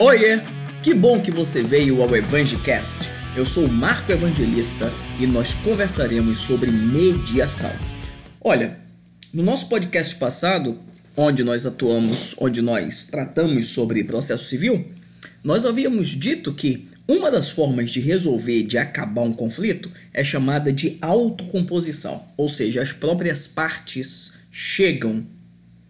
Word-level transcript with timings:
Oiê! 0.00 0.40
Que 0.80 0.94
bom 0.94 1.20
que 1.20 1.32
você 1.32 1.60
veio 1.60 2.00
ao 2.00 2.14
Evangelcast. 2.14 3.10
Eu 3.36 3.44
sou 3.44 3.64
o 3.64 3.72
Marco 3.72 4.12
Evangelista 4.12 4.88
e 5.18 5.26
nós 5.26 5.54
conversaremos 5.54 6.38
sobre 6.38 6.70
mediação. 6.70 7.72
Olha, 8.40 8.78
no 9.34 9.42
nosso 9.42 9.68
podcast 9.68 10.14
passado, 10.14 10.78
onde 11.16 11.42
nós 11.42 11.66
atuamos, 11.66 12.36
onde 12.38 12.62
nós 12.62 13.06
tratamos 13.06 13.70
sobre 13.70 14.04
processo 14.04 14.44
civil, 14.44 14.86
nós 15.42 15.66
havíamos 15.66 16.10
dito 16.10 16.54
que 16.54 16.86
uma 17.08 17.28
das 17.28 17.50
formas 17.50 17.90
de 17.90 17.98
resolver, 17.98 18.62
de 18.62 18.78
acabar 18.78 19.22
um 19.22 19.32
conflito, 19.32 19.90
é 20.14 20.22
chamada 20.22 20.72
de 20.72 20.96
autocomposição, 21.02 22.24
ou 22.36 22.48
seja, 22.48 22.82
as 22.82 22.92
próprias 22.92 23.48
partes 23.48 24.30
chegam 24.48 25.26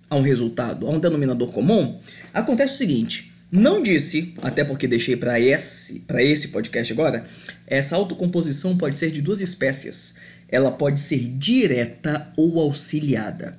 a 0.08 0.16
um 0.16 0.22
resultado, 0.22 0.86
a 0.86 0.90
um 0.90 0.98
denominador 0.98 1.52
comum. 1.52 2.00
Acontece 2.32 2.72
o 2.72 2.78
seguinte: 2.78 3.27
não 3.50 3.82
disse, 3.82 4.34
até 4.42 4.62
porque 4.62 4.86
deixei 4.86 5.16
para 5.16 5.40
esse, 5.40 6.00
para 6.00 6.22
esse 6.22 6.48
podcast 6.48 6.92
agora, 6.92 7.24
essa 7.66 7.96
autocomposição 7.96 8.76
pode 8.76 8.98
ser 8.98 9.10
de 9.10 9.22
duas 9.22 9.40
espécies. 9.40 10.16
Ela 10.50 10.70
pode 10.70 11.00
ser 11.00 11.18
direta 11.38 12.30
ou 12.36 12.60
auxiliada. 12.60 13.58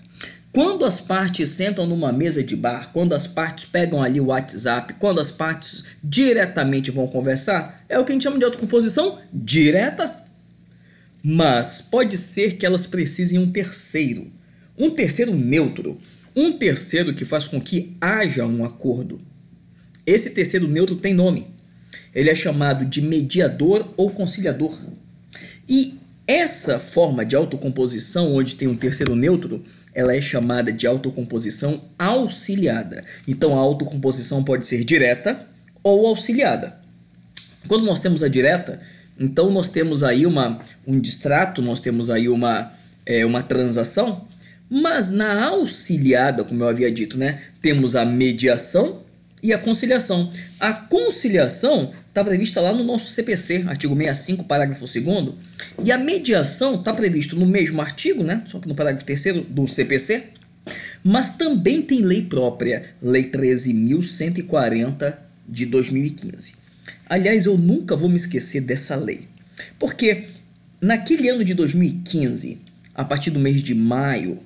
Quando 0.51 0.85
as 0.85 0.99
partes 0.99 1.49
sentam 1.49 1.87
numa 1.87 2.11
mesa 2.11 2.43
de 2.43 2.55
bar, 2.55 2.91
quando 2.91 3.13
as 3.13 3.25
partes 3.25 3.65
pegam 3.65 4.01
ali 4.01 4.19
o 4.19 4.27
WhatsApp, 4.27 4.95
quando 4.99 5.21
as 5.21 5.31
partes 5.31 5.85
diretamente 6.03 6.91
vão 6.91 7.07
conversar, 7.07 7.83
é 7.87 7.97
o 7.97 8.05
que 8.05 8.11
a 8.11 8.15
gente 8.15 8.23
chama 8.23 8.39
de 8.39 8.45
autocomposição 8.45 9.19
direta. 9.31 10.23
Mas 11.23 11.81
pode 11.81 12.17
ser 12.17 12.57
que 12.57 12.65
elas 12.65 12.87
precisem 12.87 13.39
um 13.39 13.49
terceiro, 13.49 14.31
um 14.77 14.89
terceiro 14.89 15.35
neutro, 15.35 15.99
um 16.35 16.51
terceiro 16.53 17.13
que 17.13 17.25
faz 17.25 17.47
com 17.47 17.59
que 17.59 17.95
haja 17.99 18.45
um 18.45 18.63
acordo. 18.63 19.28
Esse 20.09 20.31
terceiro 20.31 20.67
neutro 20.67 20.95
tem 20.95 21.13
nome. 21.13 21.45
Ele 22.15 22.31
é 22.31 22.35
chamado 22.35 22.83
de 22.83 22.99
mediador 22.99 23.93
ou 23.95 24.09
conciliador. 24.09 24.75
E 25.67 25.99
essa 26.25 26.79
forma 26.79 27.23
de 27.23 27.35
autocomposição, 27.35 28.33
onde 28.33 28.55
tem 28.55 28.67
um 28.67 28.75
terceiro 28.75 29.15
neutro, 29.15 29.63
ela 29.93 30.15
é 30.15 30.19
chamada 30.19 30.73
de 30.73 30.87
autocomposição 30.87 31.83
auxiliada. 31.99 33.05
Então 33.27 33.53
a 33.55 33.59
autocomposição 33.59 34.43
pode 34.43 34.65
ser 34.65 34.83
direta 34.83 35.45
ou 35.83 36.07
auxiliada. 36.07 36.79
Quando 37.67 37.85
nós 37.85 38.01
temos 38.01 38.23
a 38.23 38.27
direta, 38.27 38.81
então 39.19 39.51
nós 39.51 39.69
temos 39.69 40.01
aí 40.01 40.25
uma, 40.25 40.59
um 40.87 40.99
distrato, 40.99 41.61
nós 41.61 41.79
temos 41.79 42.09
aí 42.09 42.27
uma, 42.27 42.73
é, 43.05 43.23
uma 43.27 43.43
transação, 43.43 44.27
mas 44.67 45.11
na 45.11 45.49
auxiliada, 45.49 46.43
como 46.43 46.63
eu 46.63 46.67
havia 46.67 46.91
dito, 46.91 47.15
né, 47.15 47.43
temos 47.61 47.95
a 47.95 48.03
mediação 48.03 49.07
e 49.41 49.53
a 49.53 49.57
conciliação. 49.57 50.31
A 50.59 50.73
conciliação 50.73 51.91
está 52.07 52.23
prevista 52.23 52.59
lá 52.61 52.73
no 52.73 52.83
nosso 52.83 53.11
CPC, 53.13 53.65
artigo 53.67 53.95
65, 53.95 54.43
parágrafo 54.43 54.85
2 54.85 55.33
e 55.83 55.91
a 55.91 55.97
mediação 55.97 56.75
está 56.75 56.93
previsto 56.93 57.35
no 57.35 57.45
mesmo 57.45 57.81
artigo, 57.81 58.23
né, 58.23 58.43
só 58.47 58.59
que 58.59 58.67
no 58.67 58.75
parágrafo 58.75 59.05
3 59.05 59.45
do 59.47 59.67
CPC, 59.67 60.23
mas 61.03 61.37
também 61.37 61.81
tem 61.81 62.01
lei 62.01 62.21
própria, 62.23 62.95
Lei 63.01 63.31
13.140 63.31 65.17
de 65.47 65.65
2015. 65.65 66.53
Aliás, 67.07 67.45
eu 67.45 67.57
nunca 67.57 67.95
vou 67.95 68.09
me 68.09 68.17
esquecer 68.17 68.61
dessa 68.61 68.95
lei, 68.95 69.27
porque 69.79 70.25
naquele 70.81 71.29
ano 71.29 71.43
de 71.43 71.53
2015, 71.53 72.59
a 72.93 73.03
partir 73.03 73.31
do 73.31 73.39
mês 73.39 73.63
de 73.63 73.73
maio, 73.73 74.39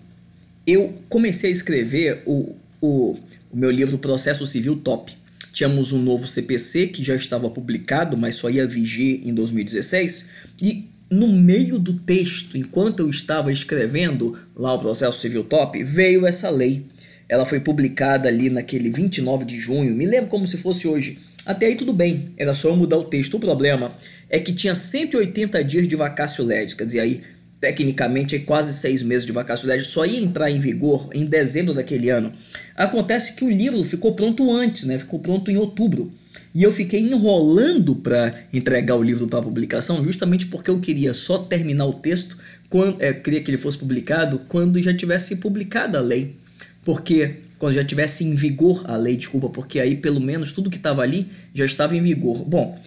eu 0.65 1.01
comecei 1.09 1.49
a 1.49 1.53
escrever 1.53 2.21
o, 2.25 2.55
o 2.83 3.17
o 3.53 3.57
meu 3.57 3.69
livro 3.69 3.99
Processo 3.99 4.47
Civil 4.47 4.77
Top. 4.77 5.15
Tínhamos 5.53 5.91
um 5.91 6.01
novo 6.01 6.27
CPC 6.27 6.87
que 6.87 7.03
já 7.03 7.15
estava 7.15 7.47
publicado, 7.47 8.17
mas 8.17 8.33
só 8.35 8.49
ia 8.49 8.65
vigir 8.65 9.21
em 9.23 9.31
2016, 9.31 10.29
e 10.59 10.87
no 11.07 11.27
meio 11.27 11.77
do 11.77 11.93
texto, 11.93 12.57
enquanto 12.57 13.01
eu 13.01 13.09
estava 13.11 13.51
escrevendo 13.51 14.35
lá 14.55 14.73
o 14.73 14.79
Processo 14.79 15.21
Civil 15.21 15.43
Top, 15.43 15.81
veio 15.83 16.25
essa 16.25 16.49
lei. 16.49 16.87
Ela 17.29 17.45
foi 17.45 17.59
publicada 17.59 18.27
ali 18.27 18.49
naquele 18.49 18.89
29 18.89 19.45
de 19.45 19.59
junho, 19.59 19.95
me 19.95 20.07
lembro 20.07 20.31
como 20.31 20.47
se 20.47 20.57
fosse 20.57 20.87
hoje. 20.87 21.19
Até 21.45 21.67
aí 21.67 21.75
tudo 21.75 21.93
bem, 21.93 22.31
era 22.35 22.55
só 22.55 22.69
eu 22.69 22.75
mudar 22.75 22.97
o 22.97 23.03
texto. 23.03 23.35
O 23.35 23.39
problema 23.39 23.95
é 24.29 24.39
que 24.39 24.51
tinha 24.51 24.73
180 24.73 25.63
dias 25.63 25.87
de 25.87 25.95
vacácio 25.95 26.43
legis, 26.43 26.73
quer 26.73 26.85
dizer, 26.85 27.01
aí 27.01 27.21
tecnicamente 27.63 28.37
quase 28.39 28.73
seis 28.73 29.01
meses 29.01 29.25
de 29.25 29.31
legis, 29.31 29.87
só 29.87 30.05
ia 30.05 30.19
entrar 30.19 30.51
em 30.51 30.59
vigor 30.59 31.09
em 31.13 31.25
dezembro 31.25 31.73
daquele 31.73 32.09
ano. 32.09 32.33
Acontece 32.75 33.35
que 33.35 33.45
o 33.45 33.49
livro 33.49 33.81
ficou 33.85 34.13
pronto 34.15 34.51
antes, 34.51 34.83
né? 34.83 34.99
ficou 34.99 35.17
pronto 35.17 35.49
em 35.49 35.55
outubro. 35.55 36.11
E 36.53 36.61
eu 36.61 36.73
fiquei 36.73 36.99
enrolando 36.99 37.95
para 37.95 38.33
entregar 38.51 38.97
o 38.97 39.01
livro 39.01 39.27
para 39.27 39.41
publicação, 39.41 40.03
justamente 40.03 40.47
porque 40.47 40.69
eu 40.69 40.81
queria 40.81 41.13
só 41.13 41.37
terminar 41.37 41.85
o 41.85 41.93
texto, 41.93 42.37
quando, 42.69 43.01
é, 43.01 43.13
queria 43.13 43.41
que 43.41 43.49
ele 43.49 43.57
fosse 43.57 43.77
publicado 43.77 44.39
quando 44.49 44.77
já 44.81 44.93
tivesse 44.93 45.37
publicada 45.37 45.99
a 45.99 46.01
lei. 46.01 46.35
Porque 46.83 47.35
quando 47.57 47.75
já 47.75 47.85
tivesse 47.85 48.25
em 48.25 48.35
vigor 48.35 48.83
a 48.91 48.97
lei, 48.97 49.15
desculpa, 49.15 49.47
porque 49.47 49.79
aí 49.79 49.95
pelo 49.95 50.19
menos 50.19 50.51
tudo 50.51 50.69
que 50.69 50.75
estava 50.75 51.01
ali 51.01 51.27
já 51.55 51.63
estava 51.63 51.95
em 51.95 52.01
vigor. 52.01 52.43
Bom, 52.43 52.77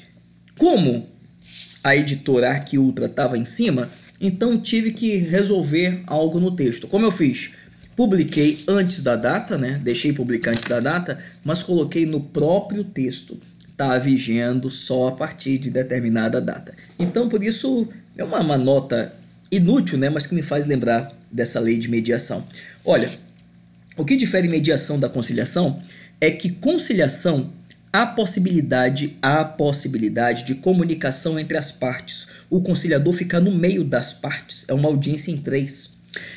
como 0.58 1.08
a 1.82 1.96
editora 1.96 2.50
Arc 2.50 2.74
Ultra 2.74 3.06
estava 3.06 3.38
em 3.38 3.46
cima, 3.46 3.88
então 4.20 4.58
tive 4.58 4.92
que 4.92 5.16
resolver 5.16 6.00
algo 6.06 6.40
no 6.40 6.54
texto. 6.54 6.86
Como 6.88 7.04
eu 7.04 7.12
fiz? 7.12 7.52
Publiquei 7.94 8.62
antes 8.68 9.02
da 9.02 9.16
data, 9.16 9.56
né? 9.56 9.78
Deixei 9.82 10.12
publicar 10.12 10.50
antes 10.50 10.64
da 10.64 10.80
data, 10.80 11.18
mas 11.44 11.62
coloquei 11.62 12.04
no 12.04 12.20
próprio 12.20 12.84
texto. 12.84 13.40
Está 13.70 13.98
vigendo 13.98 14.70
só 14.70 15.08
a 15.08 15.12
partir 15.12 15.58
de 15.58 15.70
determinada 15.70 16.40
data. 16.40 16.74
Então, 16.98 17.28
por 17.28 17.42
isso, 17.42 17.88
é 18.16 18.24
uma, 18.24 18.40
uma 18.40 18.58
nota 18.58 19.14
inútil, 19.50 19.98
né? 19.98 20.10
Mas 20.10 20.26
que 20.26 20.34
me 20.34 20.42
faz 20.42 20.66
lembrar 20.66 21.12
dessa 21.30 21.60
lei 21.60 21.78
de 21.78 21.88
mediação. 21.88 22.46
Olha, 22.84 23.08
o 23.96 24.04
que 24.04 24.16
difere 24.16 24.48
mediação 24.48 24.98
da 24.98 25.08
conciliação 25.08 25.80
é 26.20 26.30
que 26.30 26.50
conciliação 26.50 27.50
há 27.96 28.04
possibilidade, 28.04 29.16
há 29.22 29.42
possibilidade 29.42 30.44
de 30.44 30.54
comunicação 30.54 31.40
entre 31.40 31.56
as 31.56 31.72
partes. 31.72 32.28
O 32.50 32.60
conciliador 32.60 33.14
fica 33.14 33.40
no 33.40 33.50
meio 33.50 33.82
das 33.82 34.12
partes, 34.12 34.66
é 34.68 34.74
uma 34.74 34.88
audiência 34.88 35.30
em 35.30 35.38
três. 35.38 35.96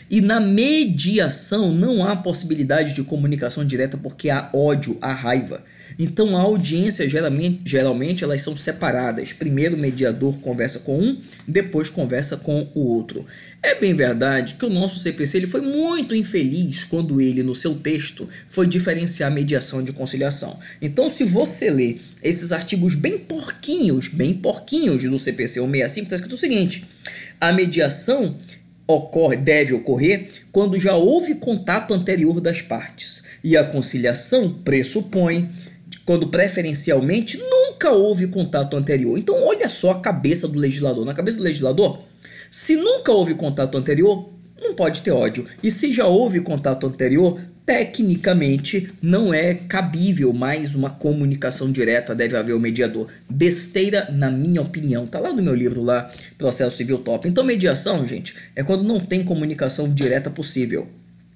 E 0.10 0.22
na 0.22 0.40
mediação 0.40 1.74
não 1.74 2.06
há 2.06 2.16
possibilidade 2.16 2.94
de 2.94 3.04
comunicação 3.04 3.66
direta 3.66 3.98
porque 3.98 4.30
há 4.30 4.50
ódio, 4.54 4.98
há 5.02 5.12
raiva. 5.12 5.62
Então 5.98 6.38
a 6.38 6.42
audiência 6.42 7.10
geralmente, 7.10 7.62
geralmente 7.66 8.24
elas 8.24 8.42
são 8.42 8.56
separadas. 8.56 9.34
Primeiro 9.34 9.76
o 9.76 9.80
mediador 9.80 10.40
conversa 10.40 10.80
com 10.80 11.00
um, 11.00 11.18
depois 11.48 11.90
conversa 11.90 12.38
com 12.38 12.70
o 12.74 12.82
outro. 12.82 13.26
É 13.62 13.76
bem 13.76 13.94
verdade 13.94 14.56
que 14.56 14.66
o 14.66 14.70
nosso 14.70 15.00
CPC 15.00 15.38
ele 15.38 15.48
foi 15.48 15.62
muito 15.62 16.16
infeliz 16.16 16.86
quando 16.86 17.20
ele, 17.20 17.44
no 17.44 17.54
seu 17.54 17.76
texto, 17.76 18.30
foi 18.48 18.66
diferenciar 18.66 19.30
mediação 19.30 19.84
de 19.84 19.92
conciliação. 19.92 20.58
Então, 20.82 21.10
se 21.10 21.26
você 21.26 21.70
ler 21.70 22.00
esses 22.24 22.54
artigos 22.54 22.96
bem 22.96 23.18
porquinhos, 23.18 24.08
bem 24.08 24.34
porquinhos 24.34 25.04
do 25.04 25.20
CPC 25.20 25.60
165, 25.60 26.04
está 26.04 26.16
escrito 26.16 26.36
o 26.36 26.38
seguinte: 26.38 26.86
a 27.42 27.52
mediação 27.52 28.38
ocorre, 28.88 29.38
deve 29.38 29.74
ocorrer 29.74 30.28
quando 30.52 30.80
já 30.80 30.96
houve 30.96 31.36
contato 31.36 31.94
anterior 31.94 32.42
das 32.42 32.62
partes. 32.62 33.24
E 33.44 33.56
a 33.56 33.64
conciliação 33.64 34.52
pressupõe 34.52 35.50
quando 36.10 36.26
preferencialmente 36.26 37.38
nunca 37.38 37.92
houve 37.92 38.26
contato 38.26 38.76
anterior. 38.76 39.16
Então, 39.20 39.46
olha 39.46 39.70
só 39.70 39.92
a 39.92 40.00
cabeça 40.00 40.48
do 40.48 40.58
legislador. 40.58 41.06
Na 41.06 41.14
cabeça 41.14 41.38
do 41.38 41.44
legislador, 41.44 42.00
se 42.50 42.76
nunca 42.76 43.12
houve 43.12 43.36
contato 43.36 43.78
anterior, 43.78 44.28
não 44.60 44.74
pode 44.74 45.04
ter 45.04 45.12
ódio. 45.12 45.46
E 45.62 45.70
se 45.70 45.94
já 45.94 46.08
houve 46.08 46.42
contato 46.42 46.88
anterior, 46.88 47.40
tecnicamente 47.64 48.90
não 49.00 49.32
é 49.32 49.54
cabível 49.54 50.34
mais 50.34 50.74
uma 50.74 50.90
comunicação 50.90 51.72
direta, 51.72 52.16
deve 52.16 52.36
haver 52.36 52.54
o 52.56 52.60
mediador. 52.60 53.08
Besteira, 53.30 54.10
na 54.12 54.32
minha 54.32 54.64
opinião. 54.64 55.06
Tá 55.06 55.20
lá 55.20 55.32
no 55.32 55.44
meu 55.44 55.54
livro 55.54 55.84
lá, 55.84 56.10
Processo 56.40 56.76
Civil 56.76 56.98
Top. 56.98 57.30
Então, 57.30 57.44
mediação, 57.44 58.08
gente, 58.08 58.34
é 58.56 58.64
quando 58.64 58.84
não 58.84 59.00
tem 59.00 59.24
comunicação 59.24 59.88
direta 59.94 60.32
possível. 60.32 60.88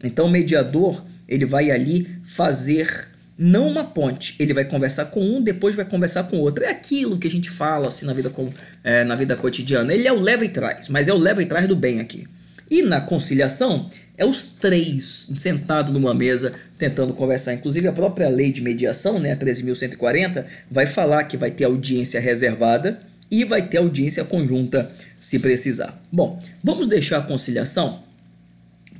Então, 0.04 0.26
o 0.26 0.32
mediador, 0.32 1.06
ele 1.30 1.46
vai 1.46 1.70
ali 1.70 2.08
fazer 2.24 3.13
não 3.38 3.68
uma 3.68 3.84
ponte. 3.84 4.36
Ele 4.40 4.54
vai 4.54 4.66
conversar 4.66 5.06
com 5.06 5.22
um, 5.22 5.42
depois 5.42 5.76
vai 5.76 5.86
conversar 5.86 6.24
com 6.26 6.38
outro. 6.38 6.64
É 6.64 6.70
aquilo 6.70 7.18
que 7.18 7.28
a 7.28 7.32
gente 7.32 7.50
fala 7.50 7.88
assim 7.88 8.06
na 8.06 8.14
vida, 8.14 8.30
com, 8.30 8.50
é, 8.84 9.04
na 9.04 9.16
vida 9.16 9.36
cotidiana. 9.36 9.94
Ele 9.94 10.08
é 10.08 10.14
o 10.14 10.20
leva 10.20 10.46
e 10.46 10.50
traz, 10.50 10.90
mas 10.90 11.08
é 11.08 11.14
o 11.14 11.18
leva 11.18 11.42
e 11.42 11.46
traz 11.46 11.68
do 11.68 11.76
bem 11.76 12.00
aqui. 12.00 12.28
E 12.70 12.82
na 12.82 13.02
conciliação, 13.02 13.90
é 14.18 14.26
os 14.26 14.44
três 14.44 15.30
sentados 15.38 15.92
numa 15.92 16.14
mesa 16.14 16.54
tentando 16.78 17.14
conversar. 17.14 17.54
Inclusive, 17.54 17.88
a 17.88 17.94
própria 17.94 18.30
lei 18.30 18.52
de 18.52 18.62
mediação, 18.62 19.20
né, 19.20 19.32
a 19.32 19.38
13.140, 19.38 20.46
vai 20.70 20.86
falar 20.86 21.24
que 21.26 21.38
vai 21.38 21.52
ter 21.52 21.66
audiência 21.66 22.20
reservada 22.20 23.00
e 23.30 23.44
vai 23.44 23.64
ter 23.64 23.78
audiência 23.78 24.24
conjunta 24.24 24.92
se 25.20 25.40
precisar. 25.40 26.00
Bom, 26.12 26.40
vamos 26.64 26.88
deixar 26.88 27.18
a 27.18 27.22
conciliação 27.22 28.04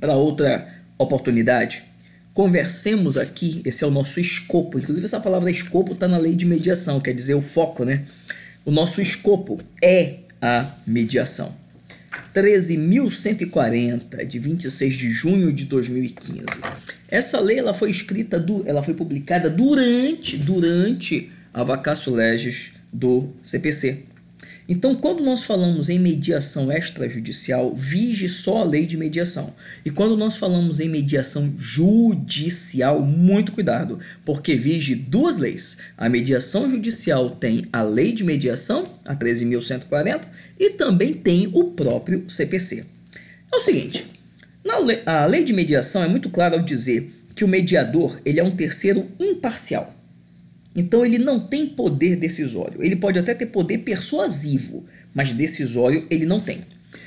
para 0.00 0.14
outra 0.14 0.68
oportunidade. 0.98 1.84
Conversemos 2.34 3.16
aqui, 3.16 3.62
esse 3.64 3.84
é 3.84 3.86
o 3.86 3.90
nosso 3.90 4.18
escopo. 4.20 4.78
Inclusive, 4.78 5.06
essa 5.06 5.20
palavra 5.20 5.50
escopo 5.50 5.92
está 5.92 6.08
na 6.08 6.18
lei 6.18 6.34
de 6.34 6.44
mediação, 6.44 7.00
quer 7.00 7.14
dizer 7.14 7.34
o 7.34 7.40
foco, 7.40 7.84
né? 7.84 8.02
O 8.64 8.72
nosso 8.72 9.00
escopo 9.00 9.60
é 9.80 10.16
a 10.42 10.72
mediação. 10.84 11.54
13.140 12.34 14.26
de 14.26 14.38
26 14.38 14.94
de 14.94 15.10
junho 15.12 15.52
de 15.52 15.64
2015. 15.64 16.44
Essa 17.08 17.38
lei 17.38 17.58
ela 17.58 17.72
foi 17.72 17.90
escrita, 17.90 18.38
do, 18.40 18.62
ela 18.66 18.82
foi 18.82 18.94
publicada 18.94 19.48
durante, 19.48 20.36
durante 20.36 21.30
a 21.52 21.62
vacácio 21.62 22.12
legis 22.12 22.72
do 22.92 23.28
CPC. 23.42 24.13
Então, 24.66 24.94
quando 24.94 25.22
nós 25.22 25.42
falamos 25.42 25.90
em 25.90 25.98
mediação 25.98 26.72
extrajudicial, 26.72 27.74
vige 27.74 28.28
só 28.28 28.62
a 28.62 28.64
lei 28.64 28.86
de 28.86 28.96
mediação. 28.96 29.52
E 29.84 29.90
quando 29.90 30.16
nós 30.16 30.36
falamos 30.36 30.80
em 30.80 30.88
mediação 30.88 31.54
judicial, 31.58 33.02
muito 33.02 33.52
cuidado, 33.52 33.98
porque 34.24 34.54
vige 34.54 34.94
duas 34.94 35.36
leis. 35.36 35.76
A 35.98 36.08
mediação 36.08 36.70
judicial 36.70 37.30
tem 37.30 37.66
a 37.70 37.82
lei 37.82 38.12
de 38.12 38.24
mediação, 38.24 38.84
a 39.04 39.14
13.140, 39.14 40.22
e 40.58 40.70
também 40.70 41.12
tem 41.12 41.50
o 41.52 41.72
próprio 41.72 42.24
CPC. 42.28 42.86
É 43.52 43.56
o 43.56 43.60
seguinte, 43.60 44.06
lei, 44.82 45.02
a 45.04 45.26
lei 45.26 45.44
de 45.44 45.52
mediação 45.52 46.02
é 46.02 46.08
muito 46.08 46.30
clara 46.30 46.56
ao 46.56 46.62
dizer 46.62 47.12
que 47.34 47.44
o 47.44 47.48
mediador 47.48 48.18
ele 48.24 48.40
é 48.40 48.44
um 48.44 48.50
terceiro 48.50 49.06
imparcial. 49.20 49.93
Então 50.74 51.04
ele 51.04 51.18
não 51.18 51.38
tem 51.38 51.66
poder 51.66 52.16
decisório. 52.16 52.82
Ele 52.82 52.96
pode 52.96 53.18
até 53.18 53.34
ter 53.34 53.46
poder 53.46 53.78
persuasivo, 53.78 54.84
mas 55.14 55.32
decisório 55.32 56.06
ele 56.10 56.26
não 56.26 56.40
tem. 56.40 56.58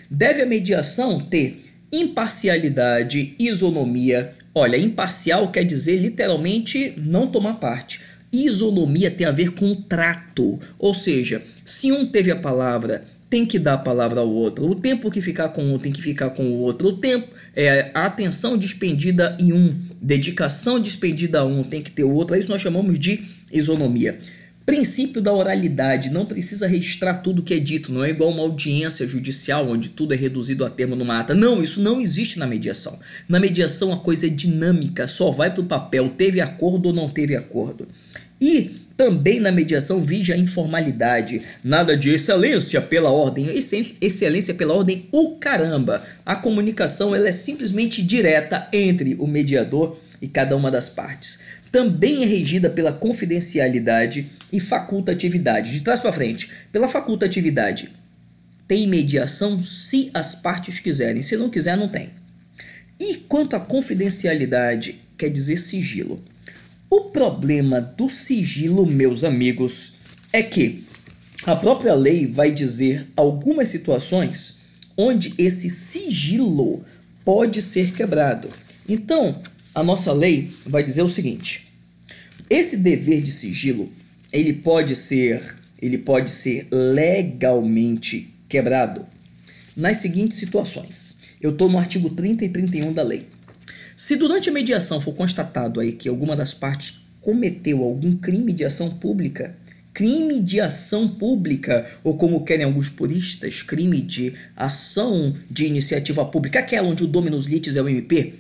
Deve 0.09 0.41
a 0.41 0.45
mediação 0.45 1.19
ter 1.19 1.61
imparcialidade, 1.91 3.35
isonomia. 3.37 4.33
Olha, 4.55 4.77
imparcial 4.77 5.51
quer 5.51 5.63
dizer 5.63 5.97
literalmente 5.97 6.93
não 6.97 7.27
tomar 7.27 7.55
parte. 7.55 8.01
Isonomia 8.31 9.09
tem 9.11 9.25
a 9.25 9.31
ver 9.31 9.51
com 9.51 9.71
o 9.71 9.75
trato, 9.75 10.59
ou 10.77 10.93
seja, 10.93 11.41
se 11.65 11.91
um 11.91 12.05
teve 12.05 12.29
a 12.31 12.35
palavra 12.35 13.05
tem 13.29 13.45
que 13.45 13.59
dar 13.59 13.74
a 13.74 13.77
palavra 13.77 14.21
ao 14.21 14.29
outro. 14.29 14.69
O 14.69 14.75
tempo 14.75 15.12
que 15.12 15.21
ficar 15.21 15.50
com 15.50 15.74
um 15.74 15.77
tem 15.77 15.91
que 15.91 16.01
ficar 16.01 16.29
com 16.29 16.45
o 16.45 16.59
outro. 16.59 16.89
O 16.89 16.94
tempo, 16.94 17.27
é, 17.56 17.91
a 17.94 18.06
atenção 18.06 18.57
despendida 18.57 19.35
em 19.39 19.51
um, 19.51 19.77
dedicação 20.01 20.79
despendida 20.79 21.39
a 21.39 21.45
um 21.45 21.63
tem 21.63 21.81
que 21.81 21.91
ter 21.91 22.03
o 22.03 22.12
outro. 22.12 22.35
Isso 22.35 22.50
nós 22.50 22.62
chamamos 22.62 22.97
de 22.97 23.24
isonomia. 23.51 24.18
Princípio 24.65 25.21
da 25.21 25.31
oralidade, 25.31 26.09
não 26.09 26.25
precisa 26.25 26.68
registrar 26.68 27.15
tudo 27.15 27.41
que 27.41 27.53
é 27.53 27.59
dito, 27.59 27.89
não 27.89 28.03
é 28.03 28.09
igual 28.09 28.31
uma 28.31 28.41
audiência 28.44 29.07
judicial 29.07 29.65
onde 29.65 29.88
tudo 29.88 30.13
é 30.13 30.18
reduzido 30.18 30.65
a 30.65 30.69
termo 30.69 30.94
numa 30.94 31.21
ata. 31.21 31.33
Não, 31.33 31.63
isso 31.63 31.81
não 31.81 32.01
existe 32.01 32.38
na 32.38 32.45
mediação. 32.45 33.00
Na 33.30 33.39
mediação 33.39 33.94
a 33.94 33.97
coisa 33.97 34.27
é 34.27 34.30
dinâmica, 34.30 35.07
só 35.07 35.31
vai 35.31 35.53
para 35.53 35.62
o 35.62 35.65
papel, 35.65 36.09
teve 36.18 36.41
acordo 36.41 36.88
ou 36.88 36.94
não 36.94 37.09
teve 37.09 37.33
acordo. 37.33 37.88
E 38.41 38.86
também 38.97 39.39
na 39.39 39.51
mediação 39.51 40.03
vige 40.03 40.33
a 40.33 40.38
informalidade. 40.38 41.44
Nada 41.63 41.95
de 41.95 42.09
excelência 42.09 42.81
pela 42.81 43.11
ordem. 43.11 43.47
Excelência 43.55 44.55
pela 44.55 44.73
ordem, 44.73 45.07
o 45.11 45.38
caramba. 45.38 46.03
A 46.25 46.35
comunicação 46.35 47.15
ela 47.15 47.29
é 47.29 47.31
simplesmente 47.31 48.01
direta 48.01 48.67
entre 48.73 49.15
o 49.19 49.27
mediador 49.27 49.99
e 50.19 50.27
cada 50.27 50.57
uma 50.57 50.71
das 50.71 50.89
partes. 50.89 51.39
Também 51.71 52.23
é 52.23 52.25
regida 52.25 52.71
pela 52.71 52.91
confidencialidade 52.91 54.31
e 54.51 54.59
facultatividade. 54.59 55.73
De 55.73 55.81
trás 55.81 55.99
para 55.99 56.11
frente, 56.11 56.49
pela 56.71 56.88
facultatividade. 56.88 57.91
Tem 58.67 58.88
mediação 58.88 59.61
se 59.61 60.09
as 60.11 60.33
partes 60.33 60.79
quiserem. 60.79 61.21
Se 61.21 61.38
não 61.38 61.51
quiser, 61.51 61.77
não 61.77 61.88
tem. 61.88 62.09
E 62.99 63.17
quanto 63.27 63.55
à 63.55 63.59
confidencialidade, 63.59 64.99
quer 65.15 65.29
dizer 65.29 65.57
sigilo. 65.57 66.19
O 66.89 67.05
problema 67.11 67.81
do 67.81 68.09
sigilo, 68.09 68.85
meus 68.85 69.23
amigos, 69.23 69.95
é 70.31 70.41
que 70.41 70.83
a 71.45 71.55
própria 71.55 71.93
lei 71.93 72.25
vai 72.25 72.51
dizer 72.51 73.07
algumas 73.15 73.67
situações 73.67 74.57
onde 74.95 75.33
esse 75.37 75.69
sigilo 75.69 76.83
pode 77.25 77.61
ser 77.61 77.91
quebrado. 77.91 78.49
Então, 78.87 79.37
a 79.75 79.83
nossa 79.83 80.13
lei 80.13 80.49
vai 80.65 80.81
dizer 80.81 81.01
o 81.01 81.09
seguinte: 81.09 81.67
esse 82.49 82.77
dever 82.77 83.21
de 83.21 83.31
sigilo, 83.31 83.91
ele 84.31 84.53
pode 84.53 84.95
ser, 84.95 85.57
ele 85.81 85.97
pode 85.97 86.31
ser 86.31 86.67
legalmente 86.71 88.33
quebrado 88.47 89.05
nas 89.75 89.97
seguintes 89.97 90.37
situações. 90.37 91.17
Eu 91.41 91.51
estou 91.51 91.69
no 91.69 91.77
artigo 91.77 92.09
30 92.09 92.45
e 92.45 92.49
31 92.49 92.93
da 92.93 93.03
lei. 93.03 93.27
Se 93.97 94.15
durante 94.15 94.47
a 94.47 94.53
mediação 94.53 95.01
for 95.01 95.15
constatado 95.15 95.79
aí 95.79 95.91
que 95.91 96.07
alguma 96.07 96.35
das 96.35 96.53
partes 96.53 97.07
cometeu 97.19 97.83
algum 97.83 98.15
crime 98.15 98.53
de 98.53 98.63
ação 98.63 98.91
pública, 98.91 99.57
crime 99.91 100.39
de 100.39 100.61
ação 100.61 101.07
pública, 101.07 101.83
ou 102.03 102.15
como 102.15 102.45
querem 102.45 102.63
alguns 102.63 102.91
puristas, 102.91 103.63
crime 103.63 103.99
de 103.99 104.35
ação 104.55 105.33
de 105.49 105.65
iniciativa 105.65 106.23
pública, 106.23 106.59
aquela 106.59 106.88
onde 106.88 107.03
o 107.03 107.07
dominus 107.07 107.47
litis 107.47 107.75
é 107.75 107.81
o 107.81 107.89
MP, 107.89 108.35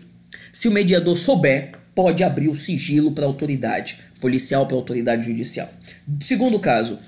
se 0.53 0.67
o 0.67 0.71
mediador 0.71 1.17
souber, 1.17 1.71
pode 1.95 2.23
abrir 2.23 2.49
o 2.49 2.55
sigilo 2.55 3.11
para 3.11 3.25
a 3.25 3.27
autoridade 3.27 3.97
policial, 4.21 4.67
para 4.67 4.75
a 4.75 4.79
autoridade 4.79 5.25
judicial. 5.25 5.73
Segundo 6.21 6.59
caso, 6.59 6.99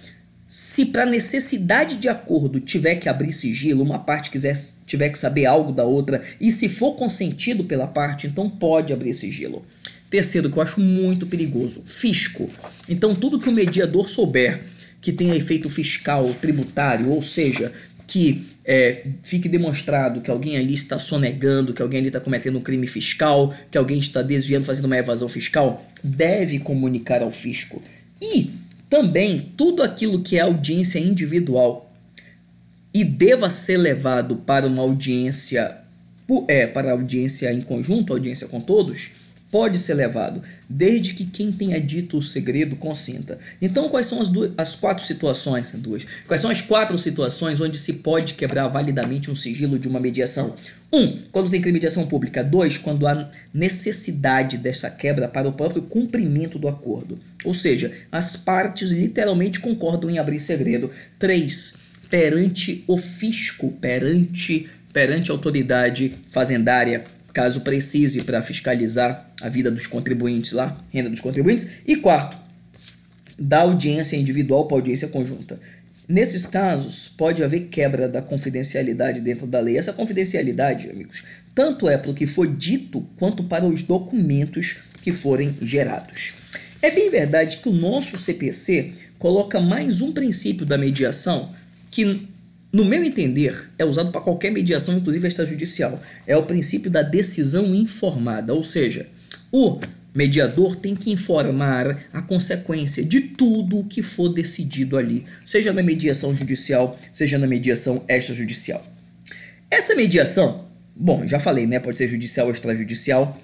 se 0.52 0.88
para 0.88 1.06
necessidade 1.06 1.98
de 1.98 2.10
acordo 2.10 2.60
tiver 2.60 2.96
que 2.96 3.08
abrir 3.08 3.32
sigilo, 3.32 3.84
uma 3.84 4.00
parte 4.00 4.32
quiser 4.32 4.58
tiver 4.88 5.10
que 5.10 5.20
saber 5.20 5.46
algo 5.46 5.72
da 5.72 5.84
outra 5.84 6.24
e 6.42 6.50
se 6.50 6.68
for 6.68 6.96
consentido 6.96 7.64
pela 7.66 7.86
parte, 7.86 8.26
então 8.26 8.50
pode 8.50 8.92
abrir 8.92 9.14
sigilo. 9.14 9.64
Terceiro, 10.10 10.50
que 10.50 10.58
eu 10.58 10.64
acho 10.64 10.82
muito 10.82 11.28
perigoso, 11.28 11.84
fisco. 11.86 12.50
Então 12.90 13.14
tudo 13.14 13.38
que 13.38 13.48
o 13.48 13.52
mediador 13.52 14.10
souber 14.10 14.64
que 15.00 15.12
tenha 15.12 15.36
efeito 15.36 15.70
fiscal, 15.70 16.28
tributário, 16.42 17.12
ou 17.12 17.22
seja, 17.22 17.72
que 18.08 18.48
é, 18.66 19.06
fique 19.22 19.48
demonstrado 19.48 20.20
que 20.20 20.32
alguém 20.32 20.58
ali 20.58 20.74
está 20.74 20.98
sonegando, 20.98 21.76
que 21.76 21.82
alguém 21.84 22.00
ali 22.00 22.08
está 22.08 22.20
cometendo 22.20 22.58
um 22.58 22.62
crime 22.62 22.88
fiscal, 22.88 23.54
que 23.70 23.78
alguém 23.78 24.00
está 24.00 24.24
desviando, 24.24 24.66
fazendo 24.66 24.86
uma 24.86 24.98
evasão 24.98 25.30
fiscal, 25.30 25.86
deve 26.04 26.58
comunicar 26.58 27.22
ao 27.22 27.30
fisco. 27.30 27.80
E 28.20 28.50
também, 28.90 29.52
tudo 29.56 29.84
aquilo 29.84 30.22
que 30.22 30.38
é 30.38 30.42
audiência 30.42 31.00
individual 31.00 31.94
e 32.94 33.04
deva 33.04 33.50
ser 33.50 33.78
levado 33.78 34.38
para 34.38 34.66
uma 34.66 34.82
audiência 34.82 35.78
é, 36.48 36.68
para 36.68 36.92
audiência 36.92 37.52
em 37.52 37.62
conjunto, 37.62 38.14
audiência 38.14 38.48
com 38.48 38.62
todos, 38.62 39.12
pode 39.52 39.80
ser 39.80 39.96
levado, 39.96 40.42
desde 40.70 41.14
que 41.14 41.26
quem 41.26 41.52
tenha 41.52 41.80
dito 41.82 42.18
o 42.18 42.22
segredo 42.22 42.76
consinta. 42.76 43.40
Então, 43.62 43.90
quais 43.90 44.06
são 44.06 44.22
as, 44.22 44.30
duas, 44.30 44.52
as 44.58 44.76
quatro 44.76 45.04
situações? 45.04 45.72
Duas. 45.74 46.06
Quais 46.28 46.42
são 46.42 46.52
as 46.52 46.62
quatro 46.62 46.98
situações 46.98 47.60
onde 47.60 47.78
se 47.78 47.94
pode 47.94 48.36
quebrar 48.36 48.68
validamente 48.68 49.32
um 49.32 49.36
sigilo 49.36 49.80
de 49.80 49.88
uma 49.88 50.00
mediação? 50.00 50.56
Um, 50.92 51.20
quando 51.32 51.50
tem 51.50 51.62
crime 51.62 51.80
de 51.80 51.88
ação 51.88 52.08
pública. 52.08 52.44
Dois, 52.44 52.78
quando 52.78 53.08
há 53.08 53.30
necessidade 53.54 54.58
dessa 54.58 54.90
quebra 54.90 55.28
para 55.28 55.48
o 55.48 55.54
próprio 55.54 55.82
cumprimento 55.82 56.60
do 56.60 56.68
acordo. 56.68 57.20
Ou 57.44 57.54
seja, 57.54 57.92
as 58.12 58.36
partes 58.36 58.92
literalmente 58.92 59.60
concordam 59.60 60.10
em 60.10 60.20
abrir 60.20 60.40
segredo. 60.40 60.92
Três, 61.18 61.76
perante 62.10 62.84
o 62.88 62.98
fisco, 62.98 63.72
perante, 63.74 64.68
perante 64.92 65.32
a 65.32 65.34
autoridade 65.34 66.12
fazendária 66.30 67.04
caso 67.34 67.62
precise 67.62 68.24
para 68.24 68.42
fiscalizar 68.42 69.30
a 69.42 69.50
vida 69.50 69.70
dos 69.72 69.88
contribuintes 69.88 70.52
lá, 70.52 70.80
renda 70.92 71.10
dos 71.10 71.20
contribuintes. 71.20 71.68
E 71.86 71.96
quarto, 71.96 72.38
da 73.38 73.62
audiência 73.62 74.18
individual 74.18 74.68
para 74.68 74.78
audiência 74.78 75.08
conjunta. 75.08 75.60
Nesses 76.08 76.46
casos, 76.46 77.08
pode 77.16 77.44
haver 77.44 77.68
quebra 77.68 78.10
da 78.10 78.22
confidencialidade 78.22 79.22
dentro 79.22 79.46
da 79.46 79.60
lei. 79.60 79.78
Essa 79.78 79.94
confidencialidade, 79.94 80.90
amigos, 80.90 81.24
tanto 81.54 81.88
é 81.88 81.98
para 81.98 82.10
o 82.12 82.16
que 82.16 82.26
foi 82.26 82.48
dito 82.48 83.08
quanto 83.16 83.44
para 83.44 83.66
os 83.66 83.84
documentos 83.84 84.78
que 85.04 85.14
forem 85.14 85.56
gerados. 85.62 86.34
É 86.82 86.90
bem 86.90 87.10
verdade 87.10 87.58
que 87.58 87.70
o 87.70 87.74
nosso 87.74 88.18
CPC 88.18 88.94
coloca 89.20 89.60
mais 89.60 90.02
um 90.02 90.12
princípio 90.12 90.66
da 90.66 90.78
mediação 90.78 91.52
que 91.92 92.28
no 92.72 92.86
meu 92.86 93.04
entender, 93.04 93.70
é 93.80 93.86
usado 93.86 94.12
para 94.12 94.22
qualquer 94.22 94.52
mediação, 94.52 94.96
inclusive 94.96 95.28
extrajudicial. 95.28 96.00
É 96.28 96.38
o 96.38 96.44
princípio 96.44 96.92
da 96.92 97.02
decisão 97.02 97.74
informada, 97.74 98.54
ou 98.54 98.64
seja, 98.64 99.08
o 99.52 99.80
mediador 100.14 100.76
tem 100.76 100.96
que 100.96 101.12
informar 101.12 102.06
a 102.14 102.22
consequência 102.22 103.04
de 103.04 103.22
tudo 103.22 103.80
o 103.80 103.86
que 103.86 104.04
for 104.04 104.30
decidido 104.30 104.98
ali, 104.98 105.26
seja 105.44 105.74
na 105.74 105.82
mediação 105.82 106.36
judicial, 106.36 106.98
seja 107.12 107.38
na 107.38 107.48
mediação 107.48 108.04
extrajudicial. 108.08 108.86
Essa 109.72 109.96
mediação, 109.96 110.66
bom, 110.96 111.28
já 111.28 111.40
falei, 111.40 111.66
né, 111.66 111.80
pode 111.80 111.98
ser 111.98 112.08
judicial 112.08 112.48
ou 112.48 112.54
extrajudicial, 112.54 113.40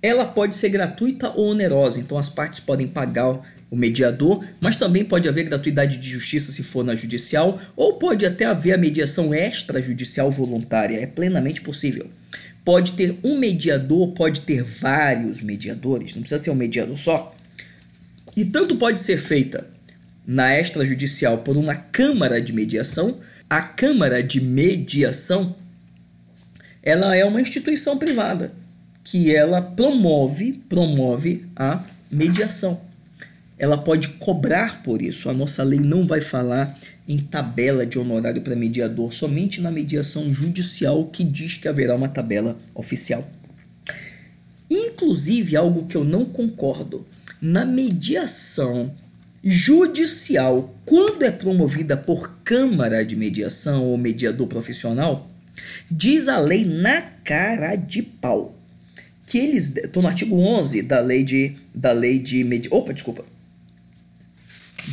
ela 0.00 0.24
pode 0.24 0.54
ser 0.54 0.68
gratuita 0.68 1.30
ou 1.30 1.48
onerosa, 1.48 1.98
então 1.98 2.16
as 2.16 2.28
partes 2.28 2.60
podem 2.60 2.86
pagar 2.86 3.40
o 3.70 3.76
mediador, 3.76 4.44
mas 4.60 4.76
também 4.76 5.04
pode 5.04 5.28
haver 5.28 5.44
gratuidade 5.44 5.98
de 5.98 6.08
justiça 6.08 6.50
se 6.52 6.62
for 6.62 6.84
na 6.84 6.94
judicial, 6.94 7.60
ou 7.76 7.94
pode 7.94 8.24
até 8.24 8.44
haver 8.44 8.72
a 8.72 8.78
mediação 8.78 9.34
extrajudicial 9.34 10.30
voluntária, 10.30 10.98
é 10.98 11.06
plenamente 11.06 11.60
possível. 11.60 12.10
pode 12.64 12.92
ter 12.92 13.18
um 13.24 13.38
mediador, 13.38 14.08
pode 14.12 14.42
ter 14.42 14.62
vários 14.62 15.40
mediadores, 15.40 16.14
não 16.14 16.20
precisa 16.20 16.42
ser 16.42 16.50
um 16.50 16.54
mediador 16.54 16.98
só. 16.98 17.34
E 18.36 18.44
tanto 18.44 18.76
pode 18.76 19.00
ser 19.00 19.16
feita 19.16 19.66
na 20.26 20.58
extrajudicial 20.58 21.38
por 21.38 21.56
uma 21.56 21.74
câmara 21.74 22.42
de 22.42 22.52
mediação, 22.52 23.20
a 23.48 23.62
câmara 23.62 24.22
de 24.22 24.40
mediação 24.42 25.56
ela 26.82 27.16
é 27.16 27.24
uma 27.24 27.40
instituição 27.40 27.98
privada 27.98 28.52
que 29.02 29.34
ela 29.34 29.60
promove, 29.60 30.52
promove 30.68 31.46
a 31.56 31.82
mediação. 32.10 32.80
Ela 33.58 33.76
pode 33.76 34.08
cobrar 34.08 34.82
por 34.82 35.02
isso. 35.02 35.28
A 35.28 35.34
nossa 35.34 35.62
lei 35.62 35.80
não 35.80 36.06
vai 36.06 36.20
falar 36.20 36.78
em 37.08 37.18
tabela 37.18 37.84
de 37.84 37.98
honorário 37.98 38.42
para 38.42 38.54
mediador, 38.54 39.12
somente 39.12 39.60
na 39.60 39.70
mediação 39.70 40.32
judicial 40.32 41.06
que 41.06 41.24
diz 41.24 41.54
que 41.54 41.66
haverá 41.66 41.96
uma 41.96 42.08
tabela 42.08 42.56
oficial. 42.74 43.28
Inclusive, 44.70 45.56
algo 45.56 45.86
que 45.86 45.96
eu 45.96 46.04
não 46.04 46.24
concordo, 46.24 47.06
na 47.40 47.64
mediação 47.64 48.94
judicial, 49.42 50.74
quando 50.84 51.22
é 51.22 51.30
promovida 51.30 51.96
por 51.96 52.42
Câmara 52.44 53.04
de 53.04 53.16
Mediação 53.16 53.84
ou 53.84 53.96
mediador 53.96 54.46
profissional, 54.46 55.30
diz 55.90 56.28
a 56.28 56.38
lei 56.38 56.64
na 56.64 57.00
cara 57.24 57.74
de 57.76 58.02
pau 58.02 58.54
que 59.28 59.38
eles. 59.38 59.76
Estou 59.76 60.02
no 60.02 60.08
artigo 60.08 60.36
11 60.36 60.82
da 60.82 61.00
lei 61.00 61.22
de. 61.22 61.54
Da 61.74 61.92
lei 61.92 62.18
de. 62.18 62.44
Opa, 62.70 62.92
desculpa. 62.92 63.24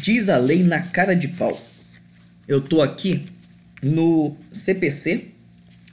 Diz 0.01 0.29
a 0.29 0.37
lei 0.37 0.63
na 0.63 0.81
cara 0.81 1.15
de 1.15 1.27
pau. 1.29 1.59
Eu 2.47 2.59
estou 2.59 2.81
aqui 2.81 3.25
no 3.81 4.35
CPC 4.51 5.31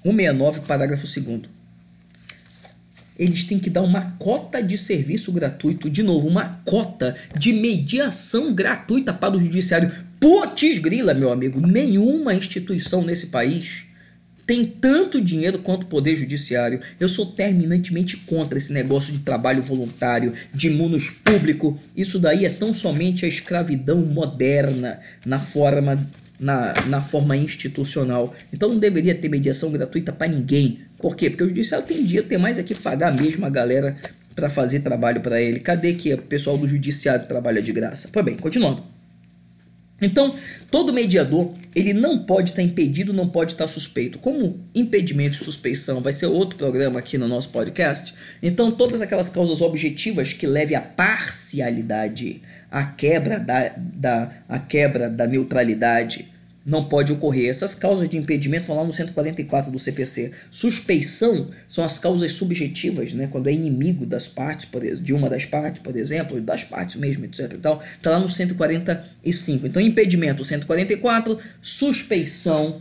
169, 0.03 0.61
parágrafo 0.61 1.07
2 1.21 1.53
eles 3.19 3.45
têm 3.45 3.59
que 3.59 3.71
dar 3.71 3.83
uma 3.83 4.17
cota 4.19 4.63
de 4.63 4.77
serviço 4.77 5.31
gratuito, 5.33 5.89
de 5.91 6.03
novo, 6.03 6.27
uma 6.27 6.61
cota 6.65 7.15
de 7.39 7.53
mediação 7.53 8.53
gratuita 8.53 9.13
para 9.13 9.37
o 9.37 9.41
judiciário. 9.41 9.93
Putz 10.19 10.79
grila, 10.79 11.13
meu 11.15 11.31
amigo, 11.31 11.65
nenhuma 11.65 12.35
instituição 12.35 13.05
nesse 13.05 13.27
país 13.27 13.85
tem 14.47 14.65
tanto 14.65 15.21
dinheiro 15.21 15.59
quanto 15.59 15.85
o 15.85 15.87
poder 15.87 16.17
judiciário. 16.17 16.81
Eu 16.99 17.09
sou 17.09 17.27
terminantemente 17.27 18.17
contra 18.19 18.59
esse 18.59 18.73
negócio 18.73 19.13
de 19.13 19.21
trabalho 19.21 19.63
voluntário, 19.63 20.33
de 20.53 20.71
munus 20.71 21.11
público. 21.11 21.79
Isso 21.97 22.19
daí 22.19 22.45
é 22.45 22.51
tão 22.51 22.75
somente 22.75 23.25
a 23.25 23.29
escravidão 23.29 23.99
moderna 23.99 25.01
na 25.25 25.39
forma 25.39 25.99
na, 26.39 26.75
na 26.89 27.01
forma 27.01 27.37
institucional. 27.37 28.35
Então 28.53 28.69
não 28.69 28.79
deveria 28.79 29.15
ter 29.15 29.29
mediação 29.29 29.71
gratuita 29.71 30.13
para 30.13 30.27
ninguém. 30.27 30.81
Por 30.99 31.15
quê? 31.15 31.31
Porque 31.31 31.45
o 31.45 31.49
judiciário 31.49 31.87
tem 31.87 32.05
dia 32.05 32.23
tem 32.23 32.37
mais 32.37 32.59
é 32.59 32.63
que 32.65 32.75
pagar 32.75 33.15
mesmo 33.15 33.47
a 33.47 33.51
galera 33.51 33.97
para 34.35 34.51
fazer 34.51 34.81
trabalho 34.81 35.21
para 35.21 35.41
ele. 35.41 35.61
Cadê 35.61 35.93
que 35.95 36.13
o 36.13 36.19
pessoal 36.19 36.59
do 36.59 36.67
judiciário 36.67 37.27
trabalha 37.27 37.63
de 37.63 37.73
graça? 37.73 38.09
Pois 38.13 38.25
bem, 38.25 38.37
continuando. 38.37 38.92
Então, 40.03 40.35
todo 40.69 40.93
mediador, 40.93 41.55
ele 41.75 41.95
não 41.95 42.19
pode 42.19 42.51
estar 42.51 42.61
impedido, 42.61 43.13
não 43.13 43.29
pode 43.29 43.53
estar 43.53 43.69
suspeito. 43.69 44.19
Como 44.19 44.59
impedimento 44.75 45.37
e 45.37 45.45
suspeição 45.45 46.01
vai 46.01 46.13
ser 46.13 46.27
outro 46.27 46.57
programa 46.57 46.99
aqui 46.99 47.17
no 47.17 47.29
nosso 47.29 47.51
podcast, 47.51 48.13
então 48.43 48.73
todas 48.73 49.01
aquelas 49.01 49.29
causas 49.29 49.61
objetivas 49.61 50.33
que 50.33 50.47
levem 50.47 50.77
à 50.77 50.81
parcialidade, 50.81 52.43
à 52.69 52.83
quebra 52.83 53.39
da, 53.39 53.73
da, 53.77 54.31
à 54.49 54.59
quebra 54.59 55.09
da 55.09 55.27
neutralidade, 55.27 56.27
não 56.65 56.85
pode 56.85 57.13
ocorrer. 57.13 57.49
Essas 57.49 57.75
causas 57.75 58.09
de 58.09 58.17
impedimento 58.17 58.63
estão 58.63 58.77
lá 58.77 58.85
no 58.85 58.93
144 58.93 59.71
do 59.71 59.79
CPC. 59.79 60.33
Suspeição 60.51 61.49
são 61.69 61.85
as 61.85 61.99
causas 61.99 62.33
subjetivas, 62.33 63.13
né? 63.13 63.29
quando 63.31 63.49
é 63.49 63.53
inimigo 63.53 64.07
das 64.07 64.29
partes, 64.29 64.69
de 65.01 65.13
uma 65.13 65.29
das 65.29 65.45
partes, 65.45 65.83
por 65.83 65.97
exemplo, 65.97 66.41
das 66.41 66.65
partes 66.65 66.97
mesmo, 66.97 67.25
etc. 67.25 67.53
Está 67.55 68.11
lá 68.11 68.21
no 68.21 68.29
145. 68.29 69.67
Então, 69.67 69.83
impedimento 69.83 70.45
144, 70.45 71.39
suspeição 71.61 72.81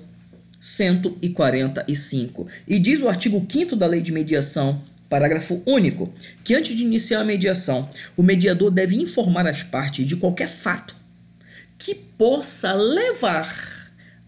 145. 0.59 2.47
E 2.67 2.77
diz 2.77 3.01
o 3.01 3.09
artigo 3.09 3.45
5 3.50 3.75
da 3.75 3.88
Lei 3.88 4.01
de 4.01 4.11
Mediação, 4.11 4.83
parágrafo 5.09 5.61
único, 5.65 6.13
que 6.43 6.53
antes 6.53 6.77
de 6.77 6.83
iniciar 6.83 7.21
a 7.21 7.25
mediação, 7.25 7.89
o 8.15 8.23
mediador 8.23 8.69
deve 8.71 8.95
informar 8.95 9.47
as 9.47 9.63
partes 9.63 10.05
de 10.05 10.15
qualquer 10.15 10.47
fato 10.47 11.00
que 11.81 11.95
possa 11.95 12.73
levar 12.73 13.81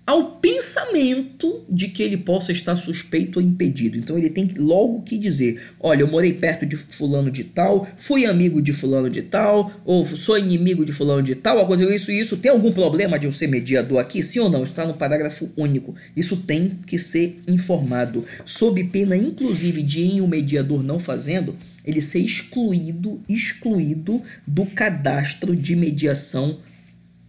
ao 0.05 0.31
pensamento 0.31 1.63
de 1.69 1.87
que 1.87 2.03
ele 2.03 2.17
possa 2.17 2.51
estar 2.51 2.75
suspeito 2.75 3.39
ou 3.39 3.45
impedido. 3.45 3.95
Então 3.95 4.17
ele 4.17 4.31
tem 4.31 4.49
logo 4.57 5.03
que 5.03 5.19
dizer: 5.19 5.61
olha, 5.79 6.01
eu 6.01 6.07
morei 6.07 6.33
perto 6.33 6.65
de 6.65 6.75
fulano 6.75 7.29
de 7.29 7.43
tal, 7.43 7.87
fui 7.95 8.25
amigo 8.25 8.59
de 8.59 8.73
fulano 8.73 9.07
de 9.07 9.21
tal, 9.21 9.71
ou 9.85 10.03
sou 10.03 10.35
inimigo 10.37 10.83
de 10.83 10.91
fulano 10.91 11.21
de 11.21 11.35
tal, 11.35 11.59
aconteceu 11.59 11.93
isso 11.93 12.11
e 12.11 12.19
isso. 12.19 12.37
Tem 12.37 12.51
algum 12.51 12.73
problema 12.73 13.19
de 13.19 13.27
eu 13.27 13.31
ser 13.31 13.47
mediador 13.47 13.99
aqui? 13.99 14.23
Sim 14.23 14.39
ou 14.39 14.49
não? 14.49 14.63
Está 14.63 14.83
no 14.83 14.95
parágrafo 14.95 15.49
único. 15.55 15.95
Isso 16.17 16.37
tem 16.37 16.71
que 16.87 16.97
ser 16.97 17.39
informado, 17.47 18.25
sob 18.43 18.83
pena, 18.85 19.15
inclusive, 19.15 19.83
de 19.83 20.03
em 20.03 20.21
o 20.21 20.27
mediador 20.27 20.83
não 20.83 20.99
fazendo, 20.99 21.55
ele 21.85 22.01
ser 22.01 22.19
excluído, 22.19 23.21
excluído 23.29 24.21
do 24.45 24.65
cadastro 24.65 25.55
de 25.55 25.75
mediação 25.75 26.57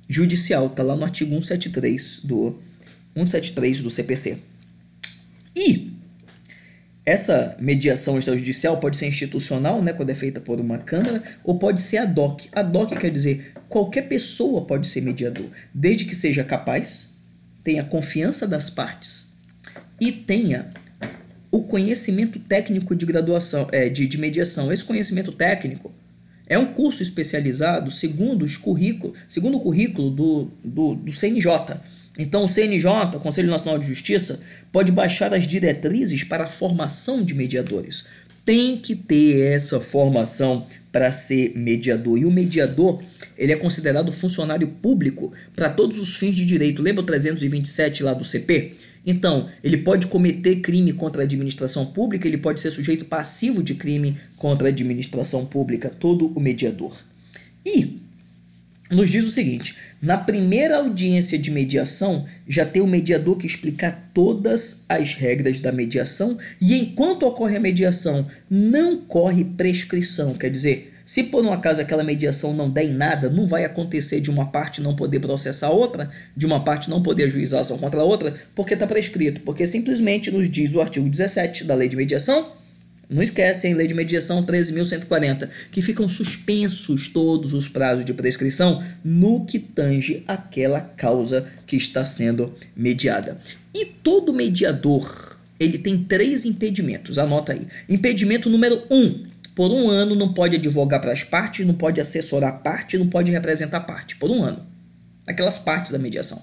judicial, 0.08 0.68
tá 0.70 0.82
lá 0.82 0.96
no 0.96 1.04
artigo 1.04 1.30
173 1.30 2.20
do 2.24 2.58
173 3.14 3.80
do 3.80 3.90
CPC. 3.90 4.38
E 5.54 5.92
essa 7.06 7.56
mediação 7.60 8.18
extrajudicial 8.18 8.78
pode 8.78 8.96
ser 8.96 9.06
institucional, 9.06 9.82
né, 9.82 9.92
quando 9.92 10.10
é 10.10 10.14
feita 10.14 10.40
por 10.40 10.58
uma 10.58 10.78
câmara, 10.78 11.22
ou 11.44 11.58
pode 11.58 11.80
ser 11.80 11.98
ad 11.98 12.18
hoc. 12.18 12.46
Ad 12.52 12.76
hoc 12.76 12.98
quer 12.98 13.10
dizer 13.10 13.52
qualquer 13.68 14.02
pessoa 14.02 14.64
pode 14.64 14.88
ser 14.88 15.02
mediador, 15.02 15.48
desde 15.72 16.04
que 16.06 16.14
seja 16.14 16.42
capaz, 16.42 17.14
tenha 17.62 17.84
confiança 17.84 18.46
das 18.46 18.70
partes 18.70 19.28
e 20.00 20.12
tenha 20.12 20.72
o 21.50 21.62
conhecimento 21.62 22.38
técnico 22.38 22.96
de 22.96 23.06
graduação, 23.06 23.68
é, 23.70 23.88
de, 23.88 24.06
de 24.06 24.18
mediação. 24.18 24.72
Esse 24.72 24.84
conhecimento 24.84 25.30
técnico 25.30 25.92
é 26.46 26.58
um 26.58 26.66
curso 26.66 27.02
especializado 27.02 27.90
segundo 27.90 28.44
os 28.44 28.56
currículos, 28.56 29.18
segundo 29.28 29.56
o 29.56 29.60
currículo 29.60 30.10
do, 30.10 30.50
do, 30.62 30.94
do 30.94 31.12
CNJ. 31.12 31.80
Então, 32.18 32.44
o 32.44 32.48
CNJ, 32.48 33.18
Conselho 33.20 33.50
Nacional 33.50 33.78
de 33.78 33.86
Justiça, 33.86 34.40
pode 34.70 34.92
baixar 34.92 35.34
as 35.34 35.46
diretrizes 35.46 36.22
para 36.22 36.44
a 36.44 36.48
formação 36.48 37.22
de 37.24 37.34
mediadores. 37.34 38.04
Tem 38.44 38.76
que 38.76 38.94
ter 38.94 39.40
essa 39.40 39.80
formação 39.80 40.66
para 40.92 41.10
ser 41.10 41.56
mediador. 41.56 42.18
E 42.18 42.26
o 42.26 42.30
mediador, 42.30 43.02
ele 43.38 43.52
é 43.52 43.56
considerado 43.56 44.12
funcionário 44.12 44.68
público 44.68 45.32
para 45.56 45.70
todos 45.70 45.98
os 45.98 46.16
fins 46.16 46.36
de 46.36 46.44
direito. 46.44 46.82
Lembra 46.82 47.02
o 47.02 47.06
327 47.06 48.02
lá 48.02 48.12
do 48.12 48.22
CP? 48.22 48.74
Então, 49.06 49.48
ele 49.62 49.78
pode 49.78 50.06
cometer 50.06 50.56
crime 50.56 50.92
contra 50.92 51.22
a 51.22 51.24
administração 51.24 51.84
pública, 51.86 52.26
ele 52.26 52.38
pode 52.38 52.60
ser 52.60 52.70
sujeito 52.70 53.04
passivo 53.04 53.62
de 53.62 53.74
crime 53.74 54.16
contra 54.36 54.68
a 54.68 54.70
administração 54.70 55.44
pública, 55.44 55.90
todo 55.90 56.32
o 56.34 56.40
mediador. 56.40 56.96
E 57.66 58.00
nos 58.90 59.10
diz 59.10 59.26
o 59.26 59.30
seguinte: 59.30 59.76
na 60.00 60.16
primeira 60.16 60.76
audiência 60.76 61.38
de 61.38 61.50
mediação, 61.50 62.26
já 62.48 62.64
tem 62.64 62.80
o 62.80 62.86
mediador 62.86 63.36
que 63.36 63.46
explicar 63.46 64.10
todas 64.14 64.84
as 64.88 65.12
regras 65.14 65.60
da 65.60 65.72
mediação, 65.72 66.38
e 66.60 66.78
enquanto 66.78 67.24
ocorre 67.24 67.56
a 67.56 67.60
mediação, 67.60 68.26
não 68.48 68.96
corre 68.96 69.44
prescrição, 69.44 70.34
quer 70.34 70.50
dizer, 70.50 70.93
se 71.04 71.24
por 71.24 71.44
um 71.44 71.52
acaso 71.52 71.80
aquela 71.80 72.02
mediação 72.02 72.54
não 72.54 72.70
der 72.70 72.84
em 72.84 72.94
nada, 72.94 73.28
não 73.28 73.46
vai 73.46 73.64
acontecer 73.64 74.20
de 74.20 74.30
uma 74.30 74.46
parte 74.46 74.80
não 74.80 74.96
poder 74.96 75.20
processar 75.20 75.66
a 75.66 75.70
outra, 75.70 76.08
de 76.36 76.46
uma 76.46 76.64
parte 76.64 76.88
não 76.88 77.02
poder 77.02 77.24
ajuizar 77.24 77.60
ação 77.60 77.76
contra 77.76 78.00
a 78.00 78.04
outra, 78.04 78.34
porque 78.54 78.74
está 78.74 78.86
prescrito. 78.86 79.42
Porque 79.42 79.66
simplesmente 79.66 80.30
nos 80.30 80.48
diz 80.48 80.74
o 80.74 80.80
artigo 80.80 81.08
17 81.08 81.64
da 81.64 81.74
lei 81.74 81.88
de 81.88 81.96
mediação, 81.96 82.52
não 83.08 83.22
esquecem, 83.22 83.74
lei 83.74 83.86
de 83.86 83.92
mediação 83.92 84.42
13.140, 84.42 85.48
que 85.70 85.82
ficam 85.82 86.08
suspensos 86.08 87.08
todos 87.08 87.52
os 87.52 87.68
prazos 87.68 88.04
de 88.04 88.14
prescrição 88.14 88.82
no 89.04 89.44
que 89.44 89.58
tange 89.58 90.24
aquela 90.26 90.80
causa 90.80 91.46
que 91.66 91.76
está 91.76 92.04
sendo 92.04 92.52
mediada. 92.74 93.36
E 93.74 93.84
todo 93.84 94.32
mediador, 94.32 95.38
ele 95.60 95.76
tem 95.76 95.98
três 95.98 96.46
impedimentos, 96.46 97.18
anota 97.18 97.52
aí. 97.52 97.66
Impedimento 97.88 98.48
número 98.48 98.82
um, 98.90 99.33
por 99.54 99.70
um 99.70 99.88
ano 99.88 100.14
não 100.14 100.32
pode 100.32 100.56
advogar 100.56 101.00
para 101.00 101.12
as 101.12 101.22
partes, 101.22 101.64
não 101.64 101.74
pode 101.74 102.00
assessorar 102.00 102.62
parte, 102.62 102.98
não 102.98 103.08
pode 103.08 103.30
representar 103.30 103.80
parte. 103.80 104.16
Por 104.16 104.30
um 104.30 104.42
ano. 104.42 104.60
Aquelas 105.26 105.56
partes 105.56 105.92
da 105.92 105.98
mediação. 105.98 106.42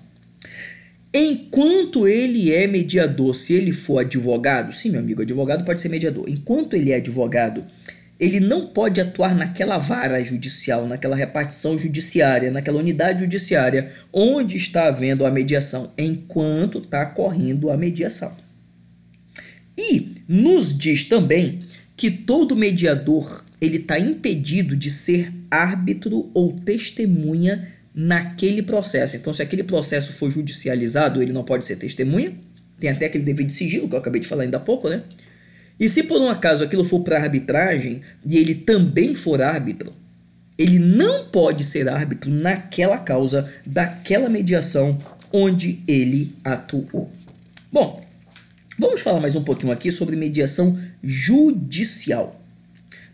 Enquanto 1.14 2.08
ele 2.08 2.54
é 2.54 2.66
mediador, 2.68 3.36
se 3.36 3.54
ele 3.54 3.74
for 3.74 4.00
advogado, 4.00 4.74
sim, 4.74 4.90
meu 4.90 5.02
amigo, 5.02 5.22
advogado 5.22 5.66
pode 5.66 5.82
ser 5.82 5.90
mediador. 5.90 6.26
Enquanto 6.30 6.74
ele 6.74 6.92
é 6.92 6.96
advogado, 6.96 7.66
ele 8.18 8.40
não 8.40 8.68
pode 8.68 9.02
atuar 9.02 9.36
naquela 9.36 9.78
vara 9.78 10.24
judicial, 10.24 10.88
naquela 10.88 11.16
repartição 11.16 11.78
judiciária, 11.78 12.50
naquela 12.50 12.80
unidade 12.80 13.20
judiciária 13.20 13.92
onde 14.14 14.56
está 14.56 14.88
havendo 14.88 15.26
a 15.26 15.32
mediação, 15.32 15.92
enquanto 15.98 16.78
está 16.78 17.06
correndo 17.06 17.70
a 17.70 17.76
mediação. 17.76 18.32
E 19.78 20.12
nos 20.30 20.78
diz 20.78 21.06
também 21.06 21.64
que 22.02 22.10
todo 22.10 22.56
mediador 22.56 23.44
ele 23.62 23.78
está 23.78 24.00
impedido 24.00 24.76
de 24.76 24.90
ser 24.90 25.32
árbitro 25.52 26.32
ou 26.34 26.54
testemunha 26.54 27.68
naquele 27.94 28.64
processo. 28.64 29.16
Então, 29.16 29.32
se 29.32 29.44
aquele 29.44 29.62
processo 29.62 30.12
for 30.12 30.32
judicializado, 30.32 31.22
ele 31.22 31.32
não 31.32 31.44
pode 31.44 31.64
ser 31.64 31.76
testemunha. 31.76 32.34
Tem 32.80 32.90
até 32.90 33.06
aquele 33.06 33.24
dever 33.24 33.46
de 33.46 33.54
sigilo 33.54 33.88
que 33.88 33.94
eu 33.94 34.00
acabei 34.00 34.20
de 34.20 34.26
falar 34.26 34.42
ainda 34.42 34.58
há 34.58 34.60
pouco, 34.60 34.90
né? 34.90 35.04
E 35.80 35.88
se 35.88 36.02
por 36.02 36.20
um 36.20 36.28
acaso 36.28 36.64
aquilo 36.64 36.84
for 36.84 37.02
para 37.02 37.22
arbitragem 37.22 38.02
e 38.26 38.36
ele 38.36 38.56
também 38.56 39.14
for 39.14 39.40
árbitro, 39.40 39.94
ele 40.58 40.80
não 40.80 41.26
pode 41.26 41.64
ser 41.64 41.88
árbitro 41.88 42.32
naquela 42.32 42.98
causa, 42.98 43.48
daquela 43.64 44.28
mediação 44.28 44.98
onde 45.32 45.84
ele 45.88 46.32
atuou. 46.44 47.12
Bom, 47.72 48.04
vamos 48.78 49.02
falar 49.02 49.20
mais 49.20 49.36
um 49.36 49.44
pouquinho 49.44 49.72
aqui 49.72 49.92
sobre 49.92 50.16
mediação 50.16 50.80
judicial. 51.04 52.40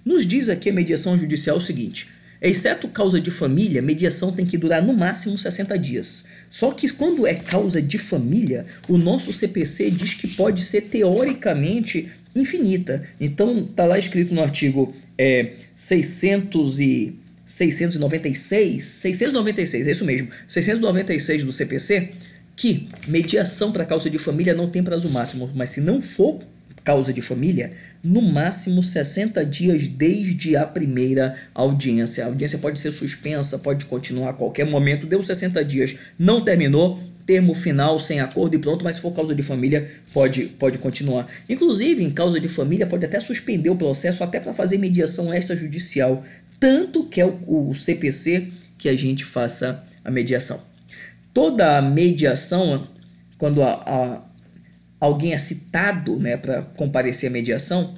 Nos 0.05 0.25
diz 0.25 0.49
aqui 0.49 0.69
a 0.69 0.73
mediação 0.73 1.17
judicial 1.17 1.57
o 1.57 1.61
seguinte: 1.61 2.09
exceto 2.41 2.87
causa 2.87 3.19
de 3.19 3.31
família, 3.31 3.81
mediação 3.81 4.31
tem 4.31 4.45
que 4.45 4.57
durar 4.57 4.81
no 4.81 4.93
máximo 4.93 5.37
60 5.37 5.77
dias. 5.77 6.25
Só 6.49 6.71
que 6.71 6.89
quando 6.89 7.27
é 7.27 7.33
causa 7.33 7.81
de 7.81 7.97
família, 7.97 8.65
o 8.87 8.97
nosso 8.97 9.33
CPC 9.33 9.91
diz 9.91 10.13
que 10.13 10.27
pode 10.27 10.61
ser 10.61 10.81
teoricamente 10.81 12.09
infinita. 12.35 13.03
Então 13.19 13.63
tá 13.63 13.85
lá 13.85 13.97
escrito 13.97 14.33
no 14.33 14.41
artigo 14.41 14.93
é, 15.17 15.53
600 15.75 16.79
e 16.79 17.19
696, 17.45 18.83
696, 18.83 19.87
é 19.87 19.91
isso 19.91 20.03
mesmo, 20.03 20.27
696 20.47 21.43
do 21.45 21.51
CPC, 21.53 22.09
que 22.57 22.89
mediação 23.07 23.71
para 23.71 23.85
causa 23.85 24.09
de 24.09 24.17
família 24.17 24.55
não 24.55 24.67
tem 24.67 24.83
prazo 24.83 25.07
máximo, 25.09 25.49
mas 25.53 25.69
se 25.69 25.79
não 25.79 26.01
for 26.01 26.41
causa 26.83 27.13
de 27.13 27.21
família, 27.21 27.73
no 28.01 28.21
máximo 28.21 28.81
60 28.81 29.45
dias 29.45 29.87
desde 29.89 30.55
a 30.55 30.65
primeira 30.65 31.35
audiência. 31.53 32.23
A 32.23 32.27
audiência 32.27 32.57
pode 32.57 32.79
ser 32.79 32.93
suspensa, 32.93 33.59
pode 33.59 33.85
continuar 33.85 34.29
a 34.29 34.33
qualquer 34.33 34.65
momento, 34.65 35.05
deu 35.05 35.21
60 35.21 35.63
dias, 35.65 35.97
não 36.17 36.43
terminou, 36.43 36.97
termo 37.25 37.53
final 37.53 37.99
sem 37.99 38.21
acordo 38.21 38.55
e 38.55 38.59
pronto, 38.59 38.85
mas 38.85 38.95
se 38.95 39.01
for 39.01 39.11
causa 39.11 39.35
de 39.35 39.43
família, 39.43 39.87
pode, 40.13 40.45
pode 40.45 40.77
continuar. 40.77 41.27
Inclusive, 41.49 42.01
em 42.01 42.09
causa 42.09 42.39
de 42.39 42.47
família, 42.47 42.87
pode 42.87 43.05
até 43.05 43.19
suspender 43.19 43.69
o 43.69 43.75
processo 43.75 44.23
até 44.23 44.39
para 44.39 44.53
fazer 44.53 44.77
mediação 44.77 45.31
extrajudicial, 45.33 46.23
tanto 46.57 47.03
que 47.03 47.19
é 47.19 47.25
o, 47.25 47.69
o 47.69 47.75
CPC 47.75 48.47
que 48.77 48.87
a 48.87 48.95
gente 48.95 49.25
faça 49.25 49.83
a 50.05 50.09
mediação. 50.09 50.76
Toda 51.37 51.79
mediação, 51.83 52.87
quando 53.37 53.61
a, 53.61 53.73
a, 53.73 54.21
alguém 54.99 55.33
é 55.35 55.37
citado 55.37 56.17
né, 56.17 56.35
para 56.35 56.63
comparecer 56.63 57.29
à 57.29 57.31
mediação, 57.31 57.93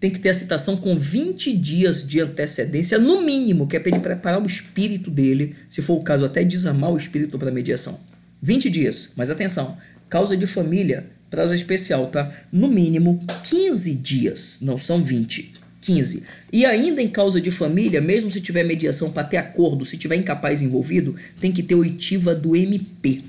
tem 0.00 0.10
que 0.10 0.18
ter 0.18 0.30
a 0.30 0.34
citação 0.34 0.78
com 0.78 0.98
20 0.98 1.54
dias 1.54 2.08
de 2.08 2.20
antecedência, 2.20 2.98
no 2.98 3.20
mínimo, 3.20 3.66
que 3.66 3.76
é 3.76 3.78
para 3.80 3.90
ele 3.90 4.00
preparar 4.00 4.42
o 4.42 4.46
espírito 4.46 5.10
dele, 5.10 5.54
se 5.68 5.82
for 5.82 5.98
o 5.98 6.02
caso, 6.02 6.24
até 6.24 6.42
desarmar 6.42 6.90
o 6.90 6.96
espírito 6.96 7.38
para 7.38 7.50
a 7.50 7.52
mediação. 7.52 8.00
20 8.40 8.70
dias, 8.70 9.12
mas 9.14 9.28
atenção, 9.28 9.76
causa 10.08 10.34
de 10.34 10.46
família, 10.46 11.10
prazo 11.28 11.52
especial, 11.52 12.06
tá? 12.06 12.32
No 12.50 12.66
mínimo 12.66 13.22
15 13.42 13.94
dias, 13.96 14.56
não 14.62 14.78
são 14.78 15.04
20. 15.04 15.52
15. 15.82 16.22
E 16.50 16.64
ainda 16.64 17.02
em 17.02 17.08
causa 17.08 17.40
de 17.40 17.50
família, 17.50 18.00
mesmo 18.00 18.30
se 18.30 18.40
tiver 18.40 18.64
mediação 18.64 19.10
para 19.10 19.24
ter 19.24 19.36
acordo, 19.36 19.84
se 19.84 19.98
tiver 19.98 20.16
incapaz 20.16 20.62
envolvido, 20.62 21.14
tem 21.40 21.52
que 21.52 21.62
ter 21.62 21.74
oitiva 21.74 22.34
do 22.34 22.56
MP. 22.56 23.20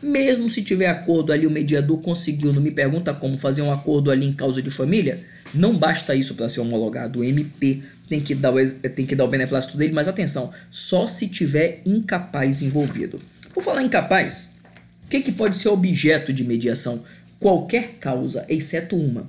Mesmo 0.00 0.48
se 0.48 0.62
tiver 0.62 0.86
acordo 0.86 1.32
ali, 1.32 1.46
o 1.46 1.50
mediador 1.50 1.98
conseguiu, 1.98 2.52
não 2.52 2.62
me 2.62 2.70
pergunta 2.70 3.12
como 3.12 3.36
fazer 3.36 3.62
um 3.62 3.72
acordo 3.72 4.10
ali 4.10 4.26
em 4.26 4.32
causa 4.32 4.62
de 4.62 4.70
família, 4.70 5.20
não 5.52 5.76
basta 5.76 6.14
isso 6.14 6.34
para 6.34 6.48
ser 6.48 6.60
homologado. 6.60 7.20
O 7.20 7.24
MP 7.24 7.82
tem 8.08 8.20
que 8.20 8.34
dar 8.34 8.52
o, 8.52 8.70
tem 8.90 9.06
que 9.06 9.16
dar 9.16 9.24
o 9.24 9.28
beneplácito 9.28 9.76
dele, 9.76 9.92
mas 9.92 10.08
atenção, 10.08 10.52
só 10.70 11.06
se 11.06 11.28
tiver 11.28 11.82
incapaz 11.84 12.62
envolvido. 12.62 13.18
Por 13.52 13.62
falar 13.62 13.82
incapaz, 13.82 14.52
que, 15.12 15.20
que 15.20 15.32
pode 15.32 15.58
ser 15.58 15.68
objeto 15.68 16.32
de 16.32 16.42
mediação? 16.42 17.04
Qualquer 17.38 17.96
causa, 18.00 18.46
exceto 18.48 18.96
uma. 18.96 19.28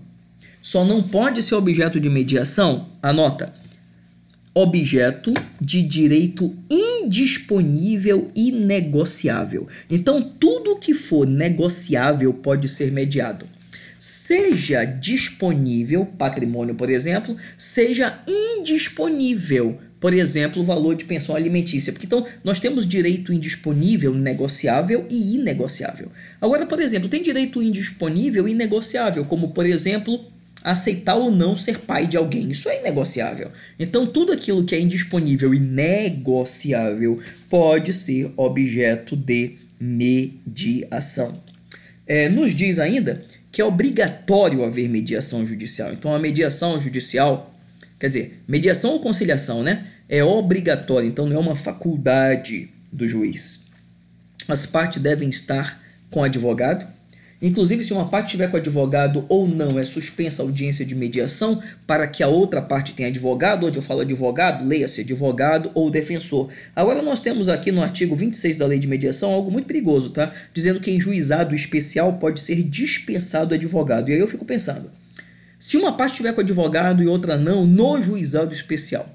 Só 0.63 0.86
não 0.86 1.04
pode 1.04 1.43
ser 1.43 1.56
objeto 1.56 1.99
de 1.99 2.10
mediação, 2.10 2.88
anota, 3.02 3.52
objeto 4.54 5.34
de 5.60 5.84
direito 5.84 6.56
indisponível 6.71 8.32
e 8.34 8.49
negociável. 8.49 9.67
Então, 9.91 10.21
tudo 10.21 10.78
que 10.78 10.93
for 10.93 11.28
negociável 11.28 12.34
pode 12.34 12.69
ser 12.69 12.93
mediado. 12.93 13.45
Seja 13.99 14.86
disponível, 14.86 16.06
patrimônio, 16.06 16.76
por 16.76 16.89
exemplo, 16.89 17.36
seja 17.58 18.21
indisponível, 18.26 19.78
por 19.99 20.13
exemplo, 20.13 20.62
o 20.62 20.65
valor 20.65 20.95
de 20.95 21.04
pensão 21.04 21.36
alimentícia. 21.36 21.91
Porque 21.91 22.06
então 22.06 22.26
nós 22.41 22.60
temos 22.60 22.88
direito 22.88 23.34
indisponível, 23.34 24.13
negociável 24.13 25.06
e 25.10 25.36
inegociável. 25.36 26.10
Agora, 26.39 26.65
por 26.65 26.80
exemplo, 26.80 27.10
tem 27.10 27.21
direito 27.21 27.62
indisponível 27.62 28.47
e 28.47 28.54
negociável, 28.54 29.26
como 29.26 29.49
por 29.49 29.65
exemplo, 29.65 30.32
aceitar 30.63 31.15
ou 31.15 31.30
não 31.30 31.58
ser 31.58 31.80
pai 31.80 32.08
de 32.08 32.15
alguém. 32.15 32.52
Isso 32.52 32.69
é 32.69 32.80
inegociável. 32.80 33.52
Então, 33.78 34.06
tudo 34.06 34.32
aquilo 34.32 34.63
que 34.63 34.73
é 34.76 34.80
indisponível 34.80 35.54
e 35.54 35.60
negociável 35.60 37.19
pode 37.49 37.91
ser 37.91 38.32
objeto 38.38 39.15
de 39.15 39.58
mediação. 39.80 41.41
É, 42.08 42.30
nos 42.30 42.56
diz 42.56 42.80
ainda 42.80 43.23
que 43.52 43.62
é 43.62 43.65
obrigatório 43.65 44.63
haver 44.63 44.89
mediação 44.89 45.45
judicial. 45.45 45.91
Então, 45.91 46.13
a 46.13 46.19
mediação 46.19 46.80
judicial, 46.80 47.54
quer 47.99 48.08
dizer, 48.08 48.41
mediação 48.47 48.91
ou 48.91 48.99
conciliação, 48.99 49.62
né? 49.62 49.86
é 50.10 50.23
obrigatório, 50.23 51.08
então 51.08 51.26
não 51.26 51.36
é 51.38 51.39
uma 51.39 51.56
faculdade 51.56 52.69
do 52.91 53.08
juiz. 53.08 53.63
As 54.47 54.65
partes 54.65 55.02
devem 55.02 55.30
estar 55.30 55.82
com 56.12 56.23
advogado. 56.23 56.86
Inclusive, 57.43 57.84
se 57.84 57.91
uma 57.91 58.08
parte 58.08 58.27
estiver 58.27 58.49
com 58.49 58.56
advogado 58.56 59.25
ou 59.27 59.45
não, 59.45 59.77
é 59.77 59.84
suspensa 59.84 60.41
a 60.41 60.45
audiência 60.45 60.86
de 60.86 60.95
mediação 60.95 61.62
para 61.86 62.08
que 62.08 62.23
a 62.23 62.27
outra 62.29 62.62
parte 62.62 62.93
tenha 62.93 63.10
advogado. 63.10 63.67
Onde 63.67 63.77
eu 63.77 63.82
falo 63.82 63.99
advogado, 63.99 64.65
leia-se 64.65 65.01
advogado 65.01 65.69
ou 65.73 65.89
defensor. 65.89 66.49
Agora, 66.73 67.01
nós 67.01 67.19
temos 67.19 67.49
aqui 67.49 67.69
no 67.69 67.82
artigo 67.82 68.15
26 68.15 68.56
da 68.56 68.65
Lei 68.65 68.79
de 68.79 68.88
Mediação 68.88 69.29
algo 69.29 69.51
muito 69.51 69.65
perigoso, 69.65 70.12
tá? 70.12 70.32
Dizendo 70.53 70.79
que 70.79 70.89
em 70.89 71.01
juizado 71.01 71.53
especial 71.53 72.13
pode 72.13 72.39
ser 72.39 72.63
dispensado 72.63 73.53
advogado. 73.53 74.10
E 74.10 74.13
aí 74.13 74.19
eu 74.19 74.27
fico 74.27 74.45
pensando: 74.45 74.89
se 75.60 75.75
uma 75.75 75.97
parte 75.97 76.12
estiver 76.12 76.32
com 76.32 76.39
advogado 76.39 77.03
e 77.03 77.08
outra 77.08 77.36
não, 77.36 77.65
no 77.65 78.01
juizado 78.01 78.53
especial, 78.53 79.06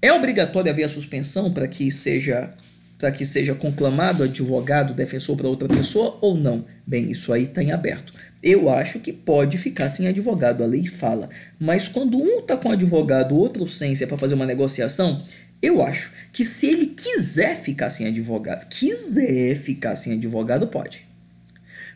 é 0.00 0.10
obrigatório 0.10 0.70
haver 0.70 0.84
a 0.84 0.88
suspensão 0.88 1.52
para 1.52 1.68
que 1.68 1.92
seja 1.92 2.54
para 2.98 3.12
que 3.12 3.24
seja 3.24 3.54
conclamado 3.54 4.24
advogado 4.24 4.92
defensor 4.92 5.36
para 5.36 5.48
outra 5.48 5.68
pessoa 5.68 6.18
ou 6.20 6.36
não? 6.36 6.64
Bem, 6.84 7.10
isso 7.10 7.32
aí 7.32 7.44
está 7.44 7.62
em 7.62 7.70
aberto. 7.70 8.12
Eu 8.42 8.68
acho 8.68 8.98
que 8.98 9.12
pode 9.12 9.56
ficar 9.56 9.88
sem 9.88 10.08
advogado, 10.08 10.64
a 10.64 10.66
lei 10.66 10.84
fala. 10.86 11.30
Mas 11.58 11.86
quando 11.86 12.18
um 12.18 12.40
está 12.40 12.56
com 12.56 12.72
advogado, 12.72 13.34
o 13.34 13.38
outro 13.38 13.66
sem, 13.68 13.94
se 13.94 14.04
é 14.04 14.06
para 14.06 14.18
fazer 14.18 14.34
uma 14.34 14.46
negociação, 14.46 15.22
eu 15.62 15.82
acho 15.82 16.12
que 16.32 16.44
se 16.44 16.66
ele 16.66 16.86
quiser 16.86 17.56
ficar 17.56 17.90
sem 17.90 18.06
advogado, 18.06 18.68
quiser 18.68 19.54
ficar 19.56 19.96
sem 19.96 20.14
advogado, 20.14 20.66
pode. 20.66 21.06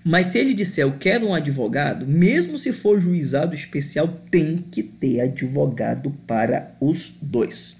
Mas 0.05 0.27
se 0.27 0.39
ele 0.39 0.53
disser 0.53 0.85
eu 0.85 0.99
quero 0.99 1.29
um 1.29 1.35
advogado, 1.35 2.07
mesmo 2.07 2.59
se 2.59 2.73
for 2.73 3.01
juizado 3.01 3.55
especial, 3.55 4.09
tem 4.31 4.65
que 4.71 4.83
ter 4.83 5.21
advogado 5.21 6.11
para 6.27 6.75
os 6.81 7.15
dois. 7.23 7.77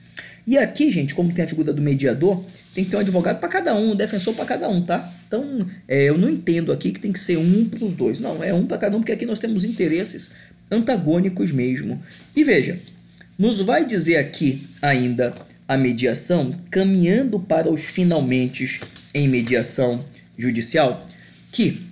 E 0.47 0.57
aqui, 0.57 0.91
gente, 0.91 1.15
como 1.15 1.33
tem 1.33 1.45
a 1.45 1.49
figura 1.49 1.73
do 1.73 1.83
mediador, 1.83 2.45
tem 2.75 2.85
que 2.85 2.91
ter 2.91 2.97
um 2.97 3.01
advogado 3.01 3.39
para 3.39 3.49
cada 3.49 3.75
um, 3.75 3.93
um 3.93 3.97
defensor 3.97 4.35
para 4.35 4.45
cada 4.45 4.69
um, 4.69 4.83
tá? 4.83 5.13
Então, 5.27 5.67
é, 5.87 6.05
eu 6.05 6.17
não 6.17 6.29
entendo 6.29 6.73
aqui 6.73 6.91
que 6.91 7.01
tem 7.01 7.13
que 7.13 7.19
ser 7.19 7.37
um 7.37 7.69
para 7.69 7.85
os 7.85 7.95
dois. 7.95 8.19
Não, 8.19 8.43
é 8.43 8.53
um 8.53 8.67
para 8.67 8.79
cada 8.79 8.97
um, 8.97 9.01
porque 9.01 9.13
aqui 9.13 9.27
nós 9.27 9.39
temos 9.39 9.65
interesses 9.65 10.31
antagônicos 10.71 11.53
mesmo. 11.53 12.03
E 12.35 12.43
veja, 12.43 12.79
nos 13.39 13.61
vai 13.61 13.85
dizer 13.85 14.17
aqui 14.17 14.67
ainda 14.81 15.35
a 15.69 15.77
mediação, 15.77 16.55
caminhando 16.71 17.39
para 17.39 17.71
os 17.71 17.83
finalmente 17.83 18.81
em 19.15 19.29
mediação 19.29 20.05
judicial, 20.37 21.07
que 21.51 21.83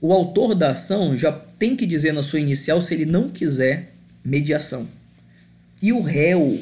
o 0.00 0.12
autor 0.12 0.54
da 0.54 0.70
ação 0.70 1.16
já 1.16 1.32
tem 1.32 1.76
que 1.76 1.86
dizer 1.86 2.12
na 2.12 2.22
sua 2.22 2.40
inicial 2.40 2.80
se 2.80 2.94
ele 2.94 3.06
não 3.06 3.28
quiser 3.28 3.92
mediação. 4.24 4.88
E 5.82 5.92
o 5.92 6.00
réu 6.00 6.58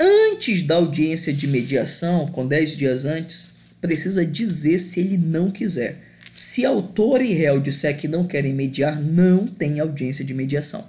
antes 0.00 0.62
da 0.62 0.76
audiência 0.76 1.32
de 1.32 1.46
mediação, 1.46 2.26
com 2.28 2.46
10 2.46 2.76
dias 2.76 3.04
antes, 3.04 3.48
precisa 3.80 4.24
dizer 4.24 4.78
se 4.78 5.00
ele 5.00 5.18
não 5.18 5.50
quiser. 5.50 6.00
Se 6.34 6.64
autor 6.64 7.20
e 7.20 7.32
réu 7.32 7.60
disser 7.60 7.96
que 7.96 8.06
não 8.06 8.26
querem 8.26 8.52
mediar, 8.52 9.00
não 9.00 9.46
tem 9.46 9.80
audiência 9.80 10.24
de 10.24 10.32
mediação. 10.32 10.84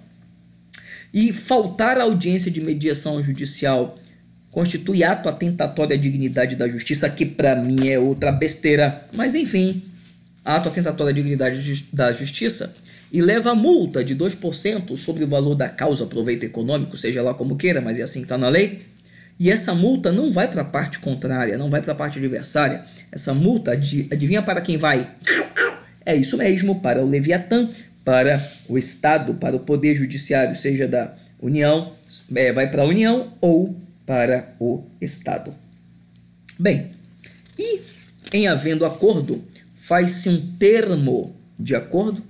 E 1.13 1.33
faltar 1.33 1.97
a 1.97 2.03
audiência 2.03 2.51
de 2.51 2.61
mediação 2.61 3.21
judicial 3.23 3.97
constitui 4.51 5.03
ato 5.03 5.27
atentatório 5.27 5.95
à 5.95 5.97
dignidade 5.97 6.55
da 6.55 6.67
justiça, 6.67 7.09
que 7.09 7.25
para 7.25 7.55
mim 7.55 7.87
é 7.87 7.97
outra 7.97 8.31
besteira. 8.31 9.03
Mas 9.13 9.33
enfim, 9.33 9.81
ato 10.45 10.69
atentatório 10.69 11.11
à 11.11 11.15
dignidade 11.15 11.87
da 11.91 12.13
justiça 12.13 12.75
e 13.11 13.21
leva 13.21 13.51
a 13.51 13.55
multa 13.55 14.03
de 14.03 14.15
2% 14.15 14.95
sobre 14.97 15.23
o 15.23 15.27
valor 15.27 15.55
da 15.55 15.67
causa 15.67 16.05
proveito 16.05 16.45
econômico, 16.45 16.95
seja 16.95 17.23
lá 17.23 17.33
como 17.33 17.55
queira, 17.55 17.81
mas 17.81 17.99
é 17.99 18.03
assim 18.03 18.19
que 18.19 18.25
está 18.25 18.37
na 18.37 18.49
lei. 18.49 18.81
E 19.39 19.49
essa 19.49 19.73
multa 19.73 20.11
não 20.11 20.33
vai 20.33 20.49
para 20.49 20.63
a 20.63 20.65
parte 20.65 20.99
contrária, 20.99 21.57
não 21.57 21.69
vai 21.69 21.81
para 21.81 21.93
a 21.93 21.95
parte 21.95 22.17
adversária. 22.19 22.83
Essa 23.09 23.33
multa, 23.33 23.71
adivinha 23.71 24.41
para 24.41 24.59
quem 24.59 24.75
vai? 24.75 25.09
É 26.05 26.13
isso 26.13 26.35
mesmo, 26.37 26.81
para 26.81 27.01
o 27.01 27.07
Leviatã, 27.07 27.69
para 28.03 28.45
o 28.67 28.77
Estado, 28.77 29.35
para 29.35 29.55
o 29.55 29.59
Poder 29.59 29.95
Judiciário, 29.95 30.55
seja 30.55 30.87
da 30.87 31.15
União, 31.39 31.93
é, 32.35 32.51
vai 32.51 32.69
para 32.69 32.81
a 32.81 32.85
União 32.85 33.31
ou 33.39 33.75
para 34.05 34.53
o 34.59 34.83
Estado. 34.99 35.55
Bem, 36.57 36.87
e 37.57 37.79
em 38.33 38.47
havendo 38.47 38.85
acordo, 38.85 39.41
faz-se 39.75 40.27
um 40.27 40.55
termo 40.57 41.35
de 41.57 41.75
acordo? 41.75 42.21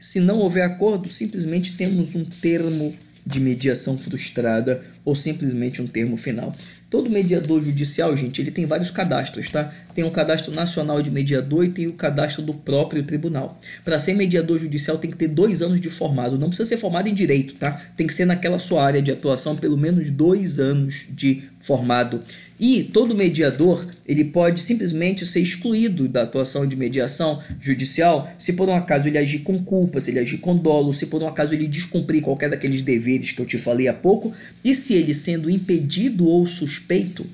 Se 0.00 0.18
não 0.18 0.38
houver 0.38 0.62
acordo, 0.62 1.08
simplesmente 1.10 1.76
temos 1.76 2.14
um 2.14 2.24
termo 2.24 2.94
de 3.26 3.38
mediação 3.38 3.98
frustrada 3.98 4.82
ou 5.08 5.14
simplesmente 5.14 5.80
um 5.80 5.86
termo 5.86 6.18
final. 6.18 6.52
Todo 6.90 7.08
mediador 7.08 7.64
judicial, 7.64 8.14
gente, 8.14 8.42
ele 8.42 8.50
tem 8.50 8.66
vários 8.66 8.90
cadastros, 8.90 9.48
tá? 9.48 9.72
Tem 9.94 10.04
o 10.04 10.10
cadastro 10.10 10.54
nacional 10.54 11.00
de 11.00 11.10
mediador 11.10 11.64
e 11.64 11.70
tem 11.70 11.86
o 11.86 11.94
cadastro 11.94 12.42
do 12.42 12.52
próprio 12.52 13.02
tribunal. 13.02 13.58
Para 13.82 13.98
ser 13.98 14.12
mediador 14.12 14.58
judicial 14.58 14.98
tem 14.98 15.10
que 15.10 15.16
ter 15.16 15.28
dois 15.28 15.62
anos 15.62 15.80
de 15.80 15.88
formado, 15.88 16.38
não 16.38 16.48
precisa 16.48 16.68
ser 16.68 16.76
formado 16.76 17.08
em 17.08 17.14
direito, 17.14 17.54
tá? 17.54 17.80
Tem 17.96 18.06
que 18.06 18.12
ser 18.12 18.26
naquela 18.26 18.58
sua 18.58 18.84
área 18.84 19.00
de 19.00 19.10
atuação 19.10 19.56
pelo 19.56 19.78
menos 19.78 20.10
dois 20.10 20.58
anos 20.58 21.06
de 21.08 21.44
formado. 21.58 22.22
E 22.60 22.82
todo 22.82 23.14
mediador 23.14 23.86
ele 24.06 24.24
pode 24.24 24.60
simplesmente 24.60 25.24
ser 25.24 25.40
excluído 25.40 26.08
da 26.08 26.22
atuação 26.22 26.66
de 26.66 26.74
mediação 26.74 27.40
judicial 27.60 28.28
se 28.36 28.54
por 28.54 28.68
um 28.68 28.74
acaso 28.74 29.06
ele 29.06 29.18
agir 29.18 29.40
com 29.40 29.62
culpa, 29.62 30.00
se 30.00 30.10
ele 30.10 30.18
agir 30.18 30.38
com 30.38 30.56
dolo, 30.56 30.92
se 30.92 31.06
por 31.06 31.22
um 31.22 31.28
acaso 31.28 31.54
ele 31.54 31.68
descumprir 31.68 32.22
qualquer 32.22 32.50
daqueles 32.50 32.82
deveres 32.82 33.30
que 33.30 33.40
eu 33.40 33.46
te 33.46 33.56
falei 33.58 33.86
há 33.86 33.92
pouco, 33.94 34.32
e 34.64 34.74
se 34.74 34.94
ele 34.98 35.14
sendo 35.14 35.50
impedido 35.50 36.26
ou 36.26 36.46
suspeito, 36.46 37.26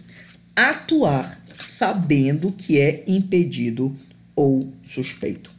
atuar 0.55 1.43
sabendo 1.61 2.53
que 2.53 2.79
é 2.79 3.05
impedido 3.07 3.95
ou 4.37 4.73
suspeito. 4.83 5.55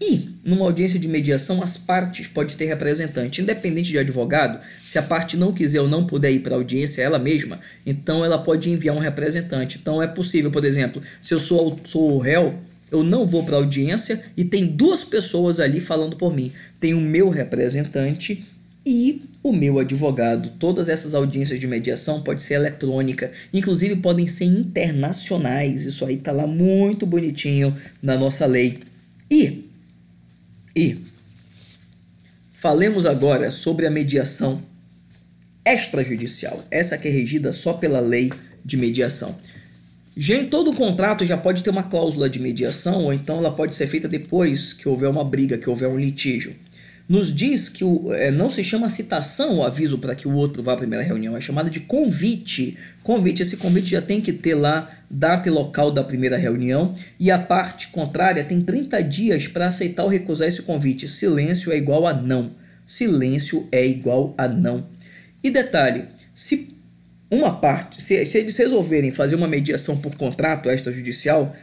E, 0.00 0.28
numa 0.44 0.64
audiência 0.66 0.98
de 0.98 1.08
mediação, 1.08 1.62
as 1.62 1.78
partes 1.78 2.26
podem 2.26 2.54
ter 2.54 2.66
representante, 2.66 3.40
independente 3.40 3.90
de 3.90 3.98
advogado, 3.98 4.62
se 4.84 4.98
a 4.98 5.02
parte 5.02 5.36
não 5.36 5.52
quiser 5.52 5.80
ou 5.80 5.88
não 5.88 6.04
puder 6.04 6.30
ir 6.30 6.40
para 6.40 6.54
a 6.54 6.58
audiência 6.58 7.02
ela 7.02 7.18
mesma, 7.18 7.58
então 7.84 8.24
ela 8.24 8.38
pode 8.38 8.70
enviar 8.70 8.94
um 8.94 9.00
representante. 9.00 9.78
Então 9.80 10.02
é 10.02 10.06
possível, 10.06 10.50
por 10.50 10.64
exemplo, 10.64 11.00
se 11.20 11.32
eu 11.32 11.38
sou, 11.38 11.80
sou 11.84 12.12
o 12.12 12.18
réu, 12.18 12.58
eu 12.90 13.02
não 13.02 13.26
vou 13.26 13.44
para 13.44 13.56
a 13.56 13.58
audiência 13.58 14.22
e 14.36 14.44
tem 14.44 14.66
duas 14.66 15.02
pessoas 15.02 15.58
ali 15.58 15.80
falando 15.80 16.16
por 16.16 16.34
mim. 16.34 16.52
Tem 16.78 16.94
o 16.94 17.00
meu 17.00 17.30
representante 17.30 18.44
e 18.86 19.24
o 19.42 19.52
meu 19.52 19.80
advogado. 19.80 20.52
Todas 20.60 20.88
essas 20.88 21.14
audiências 21.14 21.58
de 21.58 21.66
mediação 21.66 22.22
pode 22.22 22.40
ser 22.40 22.54
eletrônica, 22.54 23.32
inclusive 23.52 23.96
podem 23.96 24.28
ser 24.28 24.44
internacionais. 24.44 25.84
Isso 25.84 26.04
aí 26.06 26.16
tá 26.16 26.30
lá 26.30 26.46
muito 26.46 27.04
bonitinho 27.04 27.76
na 28.00 28.16
nossa 28.16 28.46
lei. 28.46 28.78
E 29.28 29.64
e 30.74 30.98
falemos 32.52 33.06
agora 33.06 33.50
sobre 33.50 33.86
a 33.86 33.90
mediação 33.90 34.62
extrajudicial, 35.64 36.62
essa 36.70 36.96
que 36.96 37.08
é 37.08 37.10
regida 37.10 37.52
só 37.52 37.72
pela 37.72 37.98
lei 37.98 38.30
de 38.64 38.76
mediação. 38.76 39.36
Já 40.16 40.36
em 40.36 40.46
todo 40.46 40.74
contrato 40.74 41.24
já 41.24 41.36
pode 41.36 41.62
ter 41.62 41.70
uma 41.70 41.82
cláusula 41.82 42.28
de 42.28 42.38
mediação, 42.38 43.04
ou 43.04 43.12
então 43.12 43.38
ela 43.38 43.50
pode 43.50 43.74
ser 43.74 43.86
feita 43.86 44.06
depois 44.06 44.72
que 44.72 44.88
houver 44.88 45.08
uma 45.08 45.24
briga, 45.24 45.58
que 45.58 45.68
houver 45.68 45.88
um 45.88 45.98
litígio 45.98 46.54
nos 47.08 47.32
diz 47.32 47.68
que 47.68 47.84
o, 47.84 48.12
é, 48.12 48.30
não 48.30 48.50
se 48.50 48.64
chama 48.64 48.90
citação 48.90 49.58
o 49.58 49.64
aviso 49.64 49.98
para 49.98 50.14
que 50.14 50.26
o 50.26 50.32
outro 50.32 50.62
vá 50.62 50.72
à 50.72 50.76
primeira 50.76 51.04
reunião, 51.04 51.36
é 51.36 51.40
chamada 51.40 51.70
de 51.70 51.80
convite. 51.80 52.76
Convite, 53.02 53.42
esse 53.42 53.56
convite 53.56 53.90
já 53.90 54.02
tem 54.02 54.20
que 54.20 54.32
ter 54.32 54.54
lá 54.54 54.90
data 55.08 55.48
e 55.48 55.52
local 55.52 55.90
da 55.90 56.02
primeira 56.02 56.36
reunião 56.36 56.92
e 57.18 57.30
a 57.30 57.38
parte 57.38 57.88
contrária 57.88 58.44
tem 58.44 58.60
30 58.60 59.02
dias 59.02 59.46
para 59.46 59.68
aceitar 59.68 60.02
ou 60.02 60.08
recusar 60.08 60.48
esse 60.48 60.62
convite. 60.62 61.06
Silêncio 61.06 61.72
é 61.72 61.76
igual 61.76 62.06
a 62.06 62.12
não. 62.12 62.50
Silêncio 62.84 63.68
é 63.70 63.86
igual 63.86 64.34
a 64.36 64.48
não. 64.48 64.86
E 65.42 65.50
detalhe, 65.50 66.06
se 66.34 66.74
uma 67.30 67.56
parte, 67.56 68.02
se, 68.02 68.24
se 68.24 68.38
eles 68.38 68.56
resolverem 68.56 69.10
fazer 69.10 69.36
uma 69.36 69.48
mediação 69.48 69.96
por 69.96 70.16
contrato 70.16 70.70
extrajudicial, 70.70 71.54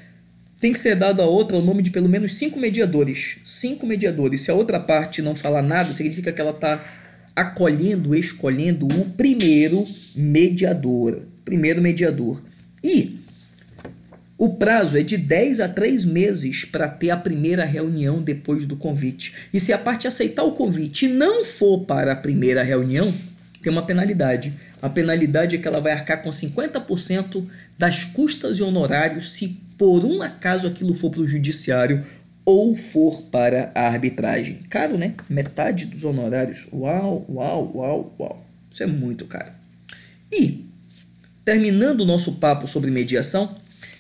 tem 0.64 0.72
que 0.72 0.80
ser 0.80 0.96
dado 0.96 1.22
a 1.22 1.26
outra 1.26 1.58
o 1.58 1.62
nome 1.62 1.84
de 1.84 1.92
pelo 1.92 2.08
menos 2.08 2.36
cinco 2.36 2.58
mediadores. 2.58 3.40
Cinco 3.44 3.86
mediadores. 3.86 4.40
Se 4.40 4.50
a 4.50 4.54
outra 4.54 4.80
parte 4.80 5.22
não 5.22 5.36
falar 5.36 5.62
nada, 5.62 5.92
significa 5.92 6.32
que 6.32 6.40
ela 6.40 6.52
está 6.52 6.82
acolhendo, 7.36 8.16
escolhendo 8.16 8.88
o 8.88 9.04
primeiro 9.10 9.84
mediador. 10.16 11.22
Primeiro 11.44 11.82
mediador. 11.82 12.42
E 12.82 13.20
o 14.38 14.54
prazo 14.54 14.98
é 14.98 15.04
de 15.04 15.18
10 15.18 15.60
a 15.60 15.68
3 15.68 16.06
meses 16.06 16.64
para 16.64 16.88
ter 16.88 17.10
a 17.10 17.18
primeira 17.18 17.66
reunião 17.66 18.22
depois 18.22 18.66
do 18.66 18.78
convite. 18.78 19.34
E 19.54 19.60
se 19.60 19.74
a 19.74 19.78
parte 19.78 20.08
aceitar 20.08 20.44
o 20.44 20.54
convite 20.54 21.08
e 21.08 21.10
não 21.10 21.44
for 21.44 21.82
para 21.82 22.14
a 22.14 22.16
primeira 22.16 22.64
reunião, 22.64 23.14
tem 23.62 23.70
uma 23.70 23.86
penalidade. 23.86 24.54
A 24.82 24.90
penalidade 24.90 25.58
é 25.58 25.60
que 25.60 25.68
ela 25.68 25.82
vai 25.82 25.92
arcar 25.92 26.24
com 26.24 26.30
50% 26.30 27.46
das 27.78 28.06
custas 28.06 28.60
e 28.60 28.64
honorários 28.64 29.34
se 29.34 29.63
por 29.78 30.06
um 30.06 30.22
acaso 30.22 30.68
aquilo 30.68 30.94
for 30.94 31.10
para 31.10 31.22
o 31.22 31.28
judiciário 31.28 32.04
ou 32.46 32.76
for 32.76 33.22
para 33.24 33.72
a 33.74 33.88
arbitragem. 33.88 34.60
Caro, 34.70 34.98
né? 34.98 35.14
Metade 35.30 35.86
dos 35.86 36.04
honorários. 36.04 36.68
Uau, 36.74 37.26
uau, 37.30 37.72
uau, 37.76 38.16
uau. 38.20 38.46
Isso 38.72 38.84
é 38.84 38.88
muito 38.88 39.26
caro. 39.26 39.52
E, 40.32 40.66
terminando 41.46 42.02
o 42.02 42.06
nosso 42.06 42.34
papo 42.34 42.68
sobre 42.68 42.92
mediação, 42.92 43.56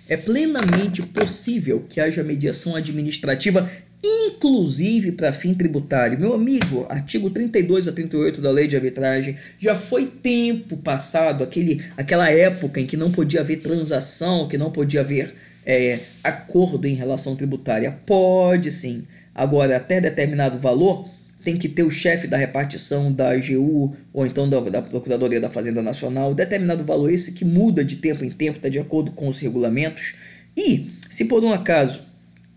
é 0.09 0.17
plenamente 0.17 1.01
possível 1.01 1.86
que 1.89 2.01
haja 2.01 2.23
mediação 2.23 2.75
administrativa 2.75 3.69
inclusive 4.03 5.13
para 5.13 5.31
fim 5.31 5.53
tributário. 5.53 6.19
Meu 6.19 6.33
amigo, 6.33 6.86
artigo 6.89 7.29
32 7.29 7.88
a 7.88 7.91
38 7.93 8.41
da 8.41 8.51
Lei 8.51 8.67
de 8.67 8.75
Arbitragem, 8.75 9.38
já 9.57 9.75
foi 9.75 10.07
tempo 10.07 10.75
passado, 10.75 11.43
aquele, 11.43 11.81
aquela 11.95 12.29
época 12.29 12.81
em 12.81 12.86
que 12.86 12.97
não 12.97 13.12
podia 13.12 13.39
haver 13.39 13.62
transação, 13.62 14.47
que 14.47 14.57
não 14.57 14.71
podia 14.71 14.99
haver 14.99 15.33
é, 15.65 15.99
acordo 16.23 16.88
em 16.88 16.93
relação 16.93 17.36
tributária. 17.36 17.91
Pode 18.06 18.71
sim. 18.71 19.06
Agora, 19.34 19.78
até 19.78 19.99
determinado 19.99 20.58
valor, 20.58 21.08
tem 21.43 21.58
que 21.58 21.67
ter 21.67 21.84
o 21.84 21.91
chefe 21.91 22.28
da 22.28 22.38
repartição 22.38 23.12
da 23.12 23.32
AGU 23.32 23.95
ou 24.13 24.26
então 24.26 24.47
da, 24.47 24.60
da, 24.62 24.82
Procuradoria 24.82 25.41
da 25.41 25.49
Fazenda 25.49 25.82
Nacional, 25.82 26.34
determinado 26.34 26.84
valor 26.84 27.10
esse 27.12 27.34
que 27.34 27.43
muda 27.43 27.84
de 27.84 27.97
tempo 27.97 28.23
em 28.23 28.32
tempo, 28.32 28.58
está 28.58 28.69
de 28.69 28.80
acordo 28.80 29.12
com 29.12 29.28
os 29.28 29.39
regulamentos. 29.39 30.15
E 30.56 30.91
se 31.10 31.26
por 31.26 31.43
um 31.43 31.52
acaso, 31.52 32.02